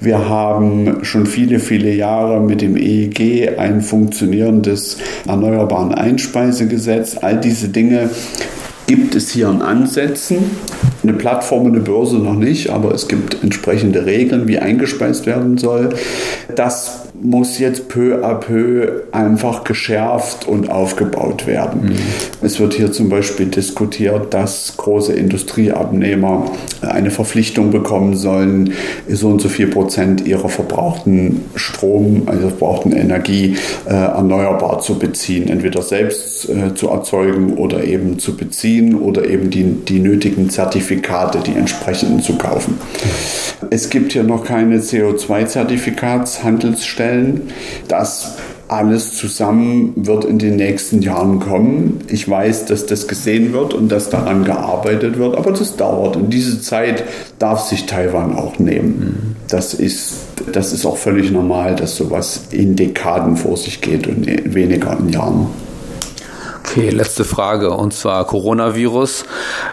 Wir 0.00 0.28
haben 0.28 1.04
schon 1.04 1.26
viele, 1.26 1.60
viele 1.60 1.94
Jahre 1.94 2.40
mit 2.40 2.60
dem 2.60 2.76
EEG 2.76 3.56
ein 3.56 3.80
funktionierendes 3.80 4.98
Erneuerbaren 5.26 5.94
Einspeisegesetz. 5.94 7.16
All 7.22 7.38
diese 7.38 7.68
Dinge 7.68 8.10
gibt 8.86 9.14
es 9.14 9.30
hier 9.30 9.48
in 9.48 9.62
Ansätzen. 9.62 10.38
Eine 11.02 11.14
Plattform, 11.14 11.66
eine 11.66 11.80
Börse 11.80 12.18
noch 12.18 12.34
nicht, 12.34 12.70
aber 12.70 12.92
es 12.92 13.08
gibt 13.08 13.42
entsprechende 13.42 14.04
Regeln, 14.04 14.48
wie 14.48 14.58
eingespeist 14.58 15.26
werden 15.26 15.56
soll. 15.56 15.90
Das 16.54 16.99
muss 17.22 17.58
jetzt 17.58 17.88
peu 17.88 18.24
à 18.24 18.34
peu 18.34 19.02
einfach 19.12 19.64
geschärft 19.64 20.48
und 20.48 20.70
aufgebaut 20.70 21.46
werden. 21.46 21.90
Mhm. 21.90 21.96
Es 22.42 22.58
wird 22.60 22.74
hier 22.74 22.92
zum 22.92 23.08
Beispiel 23.10 23.46
diskutiert, 23.46 24.32
dass 24.32 24.76
große 24.76 25.12
Industrieabnehmer 25.12 26.50
eine 26.80 27.10
Verpflichtung 27.10 27.70
bekommen 27.70 28.16
sollen, 28.16 28.72
so 29.08 29.28
und 29.28 29.42
so 29.42 29.48
viel 29.48 29.66
Prozent 29.66 30.24
ihrer 30.26 30.48
verbrauchten 30.48 31.44
Strom, 31.54 32.22
also 32.26 32.48
verbrauchten 32.48 32.92
Energie 32.92 33.56
äh, 33.86 33.90
erneuerbar 33.90 34.80
zu 34.80 34.98
beziehen, 34.98 35.48
entweder 35.48 35.82
selbst 35.82 36.48
äh, 36.48 36.74
zu 36.74 36.88
erzeugen 36.88 37.54
oder 37.54 37.84
eben 37.84 38.18
zu 38.18 38.36
beziehen 38.36 38.94
oder 38.94 39.28
eben 39.28 39.50
die, 39.50 39.64
die 39.64 39.98
nötigen 39.98 40.48
Zertifikate, 40.48 41.40
die 41.40 41.52
entsprechenden 41.52 42.22
zu 42.22 42.38
kaufen. 42.38 42.78
Es 43.68 43.90
gibt 43.90 44.12
hier 44.12 44.22
noch 44.22 44.44
keine 44.44 44.78
CO2-Zertifikatshandelsstellen 44.78 47.09
stellen. 47.10 47.42
Das 47.88 48.36
alles 48.68 49.16
zusammen 49.16 49.92
wird 49.96 50.24
in 50.24 50.38
den 50.38 50.54
nächsten 50.54 51.02
Jahren 51.02 51.40
kommen. 51.40 52.02
Ich 52.08 52.28
weiß, 52.28 52.66
dass 52.66 52.86
das 52.86 53.08
gesehen 53.08 53.52
wird 53.52 53.74
und 53.74 53.90
dass 53.90 54.10
daran 54.10 54.44
gearbeitet 54.44 55.18
wird, 55.18 55.36
aber 55.36 55.50
das 55.50 55.76
dauert. 55.76 56.14
Und 56.16 56.30
diese 56.32 56.60
Zeit 56.60 57.02
darf 57.40 57.60
sich 57.60 57.86
Taiwan 57.86 58.36
auch 58.36 58.60
nehmen. 58.60 59.34
Das 59.48 59.74
ist, 59.74 60.18
das 60.52 60.72
ist 60.72 60.86
auch 60.86 60.98
völlig 60.98 61.32
normal, 61.32 61.74
dass 61.74 61.96
sowas 61.96 62.42
in 62.52 62.76
Dekaden 62.76 63.36
vor 63.36 63.56
sich 63.56 63.80
geht 63.80 64.06
und 64.06 64.24
weniger 64.54 64.96
in 65.00 65.08
Jahren. 65.08 65.48
Okay, 66.70 66.90
letzte 66.90 67.24
Frage 67.24 67.72
und 67.72 67.92
zwar 67.92 68.24
Coronavirus. 68.28 69.24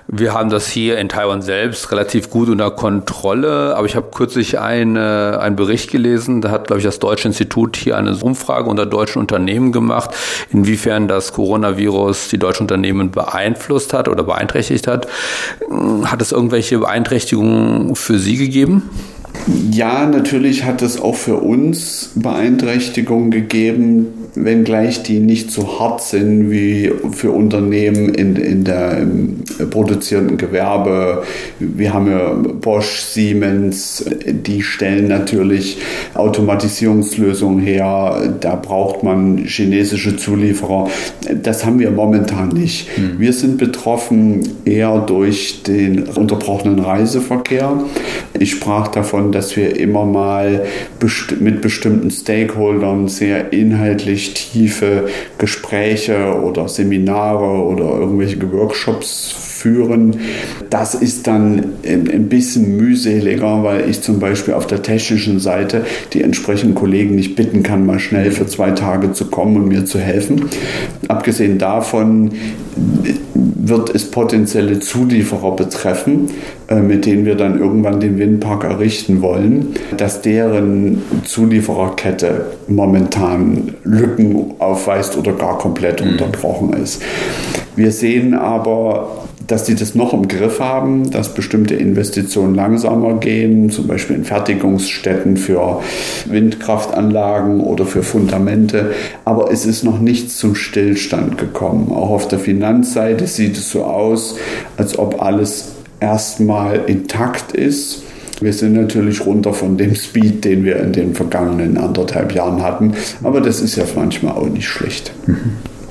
Wir 0.07 0.33
haben 0.33 0.49
das 0.49 0.67
hier 0.67 0.97
in 0.97 1.09
Taiwan 1.09 1.43
selbst 1.43 1.91
relativ 1.91 2.31
gut 2.31 2.49
unter 2.49 2.71
Kontrolle, 2.71 3.75
aber 3.75 3.85
ich 3.85 3.95
habe 3.95 4.07
kürzlich 4.11 4.57
eine, 4.57 5.37
einen 5.39 5.55
Bericht 5.55 5.91
gelesen, 5.91 6.41
da 6.41 6.49
hat, 6.49 6.65
glaube 6.65 6.79
ich, 6.79 6.85
das 6.85 6.97
Deutsche 6.97 7.27
Institut 7.27 7.77
hier 7.77 7.97
eine 7.97 8.15
Umfrage 8.15 8.67
unter 8.67 8.87
deutschen 8.87 9.19
Unternehmen 9.19 9.71
gemacht, 9.71 10.09
inwiefern 10.51 11.07
das 11.07 11.33
Coronavirus 11.33 12.29
die 12.29 12.39
deutschen 12.39 12.63
Unternehmen 12.63 13.11
beeinflusst 13.11 13.93
hat 13.93 14.07
oder 14.07 14.23
beeinträchtigt 14.23 14.87
hat. 14.87 15.07
Hat 16.05 16.19
es 16.19 16.31
irgendwelche 16.31 16.79
Beeinträchtigungen 16.79 17.95
für 17.95 18.17
Sie 18.17 18.37
gegeben? 18.37 18.89
Ja, 19.71 20.05
natürlich 20.05 20.63
hat 20.65 20.81
es 20.81 20.99
auch 20.99 21.15
für 21.15 21.37
uns 21.37 22.11
Beeinträchtigungen 22.15 23.31
gegeben 23.31 24.27
wenngleich 24.43 25.03
die 25.03 25.19
nicht 25.19 25.51
so 25.51 25.79
hart 25.79 26.01
sind 26.01 26.51
wie 26.51 26.91
für 27.11 27.31
Unternehmen 27.31 28.13
in, 28.13 28.35
in 28.35 28.63
der 28.63 28.97
im 28.99 29.43
produzierenden 29.69 30.37
Gewerbe. 30.37 31.23
Wir 31.59 31.93
haben 31.93 32.09
ja 32.09 32.33
Bosch, 32.33 33.01
Siemens, 33.01 34.05
die 34.25 34.61
stellen 34.61 35.07
natürlich 35.07 35.77
Automatisierungslösungen 36.13 37.59
her. 37.59 38.35
Da 38.39 38.55
braucht 38.55 39.03
man 39.03 39.45
chinesische 39.45 40.15
Zulieferer. 40.15 40.89
Das 41.41 41.65
haben 41.65 41.79
wir 41.79 41.91
momentan 41.91 42.49
nicht. 42.49 42.89
Hm. 42.95 43.19
Wir 43.19 43.33
sind 43.33 43.57
betroffen 43.57 44.47
eher 44.65 44.99
durch 44.99 45.63
den 45.63 46.03
unterbrochenen 46.03 46.79
Reiseverkehr. 46.79 47.83
Ich 48.39 48.51
sprach 48.51 48.89
davon, 48.89 49.26
dass 49.31 49.55
wir 49.55 49.79
immer 49.79 50.05
mal 50.05 50.65
best 50.99 51.39
mit 51.39 51.61
bestimmten 51.61 52.11
Stakeholdern 52.11 53.07
sehr 53.07 53.53
inhaltlich 53.53 54.33
tiefe 54.33 55.07
Gespräche 55.37 56.39
oder 56.41 56.67
Seminare 56.67 57.63
oder 57.65 57.99
irgendwelche 57.99 58.51
Workshops 58.51 59.33
führen. 59.57 60.19
Das 60.69 60.93
ist 60.95 61.27
dann 61.27 61.73
ein 61.85 62.29
bisschen 62.29 62.77
mühseliger, 62.77 63.63
weil 63.63 63.89
ich 63.89 64.01
zum 64.01 64.19
Beispiel 64.19 64.53
auf 64.53 64.67
der 64.67 64.81
technischen 64.81 65.39
Seite 65.39 65.85
die 66.13 66.21
entsprechenden 66.21 66.75
Kollegen 66.75 67.15
nicht 67.15 67.35
bitten 67.35 67.63
kann, 67.63 67.85
mal 67.85 67.99
schnell 67.99 68.31
für 68.31 68.45
zwei 68.45 68.71
Tage 68.71 69.13
zu 69.13 69.25
kommen 69.25 69.57
und 69.57 69.67
mir 69.67 69.85
zu 69.85 69.99
helfen. 69.99 70.45
Abgesehen 71.07 71.57
davon 71.57 72.31
wird 73.69 73.93
es 73.93 74.09
potenzielle 74.09 74.79
Zulieferer 74.79 75.55
betreffen, 75.55 76.29
äh, 76.67 76.75
mit 76.75 77.05
denen 77.05 77.25
wir 77.25 77.35
dann 77.35 77.59
irgendwann 77.59 77.99
den 77.99 78.17
Windpark 78.19 78.63
errichten 78.63 79.21
wollen, 79.21 79.75
dass 79.95 80.21
deren 80.21 81.01
Zuliefererkette 81.25 82.45
momentan 82.67 83.75
Lücken 83.83 84.53
aufweist 84.59 85.17
oder 85.17 85.33
gar 85.33 85.57
komplett 85.57 86.03
mhm. 86.03 86.11
unterbrochen 86.11 86.73
ist. 86.73 87.01
Wir 87.75 87.91
sehen 87.91 88.33
aber 88.33 89.26
dass 89.47 89.63
die 89.63 89.75
das 89.75 89.95
noch 89.95 90.13
im 90.13 90.27
Griff 90.27 90.59
haben, 90.59 91.09
dass 91.09 91.33
bestimmte 91.33 91.75
Investitionen 91.75 92.53
langsamer 92.53 93.17
gehen, 93.19 93.69
zum 93.69 93.87
Beispiel 93.87 94.17
in 94.17 94.25
Fertigungsstätten 94.25 95.37
für 95.37 95.81
Windkraftanlagen 96.25 97.61
oder 97.61 97.85
für 97.85 98.03
Fundamente. 98.03 98.91
Aber 99.23 99.51
es 99.51 99.65
ist 99.65 99.83
noch 99.83 99.99
nichts 99.99 100.37
zum 100.37 100.55
Stillstand 100.55 101.37
gekommen. 101.37 101.91
Auch 101.91 102.09
auf 102.09 102.27
der 102.27 102.39
Finanzseite 102.39 103.25
sieht 103.25 103.57
es 103.57 103.71
so 103.71 103.85
aus, 103.85 104.35
als 104.75 104.99
ob 104.99 105.21
alles 105.21 105.69
erstmal 105.99 106.81
intakt 106.87 107.53
ist. 107.53 108.03
Wir 108.39 108.53
sind 108.53 108.73
natürlich 108.73 109.25
runter 109.25 109.53
von 109.53 109.77
dem 109.77 109.95
Speed, 109.95 110.45
den 110.45 110.63
wir 110.63 110.77
in 110.77 110.91
den 110.91 111.15
vergangenen 111.15 111.77
anderthalb 111.77 112.35
Jahren 112.35 112.61
hatten, 112.61 112.93
aber 113.23 113.41
das 113.41 113.61
ist 113.61 113.77
ja 113.77 113.83
manchmal 113.95 114.33
auch 114.33 114.47
nicht 114.47 114.67
schlecht. 114.67 115.11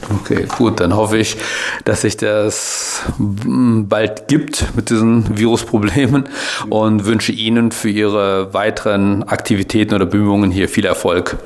Okay, 0.08 0.46
gut, 0.56 0.80
dann 0.80 0.94
hoffe 0.94 1.18
ich, 1.18 1.36
dass 1.84 2.02
sich 2.02 2.16
das 2.16 3.02
bald 3.18 4.28
gibt 4.28 4.74
mit 4.76 4.90
diesen 4.90 5.36
Virusproblemen 5.36 6.28
und 6.70 7.06
wünsche 7.06 7.32
Ihnen 7.32 7.72
für 7.72 7.88
Ihre 7.88 8.54
weiteren 8.54 9.24
Aktivitäten 9.24 9.94
oder 9.94 10.06
Bemühungen 10.06 10.50
hier 10.50 10.68
viel 10.68 10.86
Erfolg. 10.86 11.36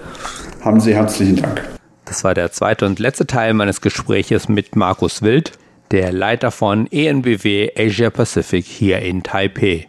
Haben 0.63 0.81
Sie 0.81 0.95
herzlichen 0.95 1.37
Dank. 1.37 1.63
Das 2.05 2.25
war 2.25 2.35
der 2.35 2.53
zweite 2.53 2.87
und 2.87 2.99
letzte 2.99 3.27
Teil 3.27 3.55
meines 3.55 3.81
Gespräches 3.81 4.49
mit 4.49 4.77
Markus 4.77 5.23
Wild, 5.23 5.53
der 5.91 6.13
Leiter 6.13 6.51
von 6.51 6.87
ENBW 6.91 7.71
Asia 7.77 8.11
Pacific 8.11 8.67
hier 8.67 8.99
in 8.99 9.23
Taipei. 9.23 9.87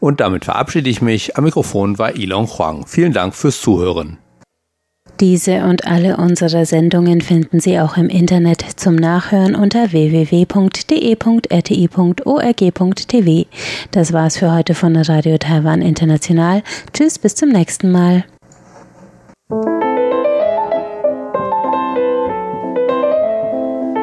Und 0.00 0.20
damit 0.20 0.44
verabschiede 0.44 0.88
ich 0.88 1.02
mich. 1.02 1.36
Am 1.36 1.44
Mikrofon 1.44 1.98
war 1.98 2.14
Ilon 2.14 2.46
Huang. 2.46 2.86
Vielen 2.86 3.12
Dank 3.12 3.34
fürs 3.34 3.60
Zuhören. 3.60 4.18
Diese 5.20 5.64
und 5.64 5.86
alle 5.86 6.16
unsere 6.16 6.66
Sendungen 6.66 7.20
finden 7.20 7.60
Sie 7.60 7.78
auch 7.78 7.96
im 7.96 8.08
Internet 8.08 8.64
zum 8.76 8.96
Nachhören 8.96 9.54
unter 9.54 9.92
www.de.rti.org.tv. 9.92 10.66
Das 13.92 14.12
war's 14.12 14.36
für 14.36 14.52
heute 14.52 14.74
von 14.74 14.96
Radio 14.96 15.38
Taiwan 15.38 15.82
International. 15.82 16.64
Tschüss, 16.92 17.20
bis 17.20 17.36
zum 17.36 17.50
nächsten 17.50 17.92
Mal. 17.92 18.24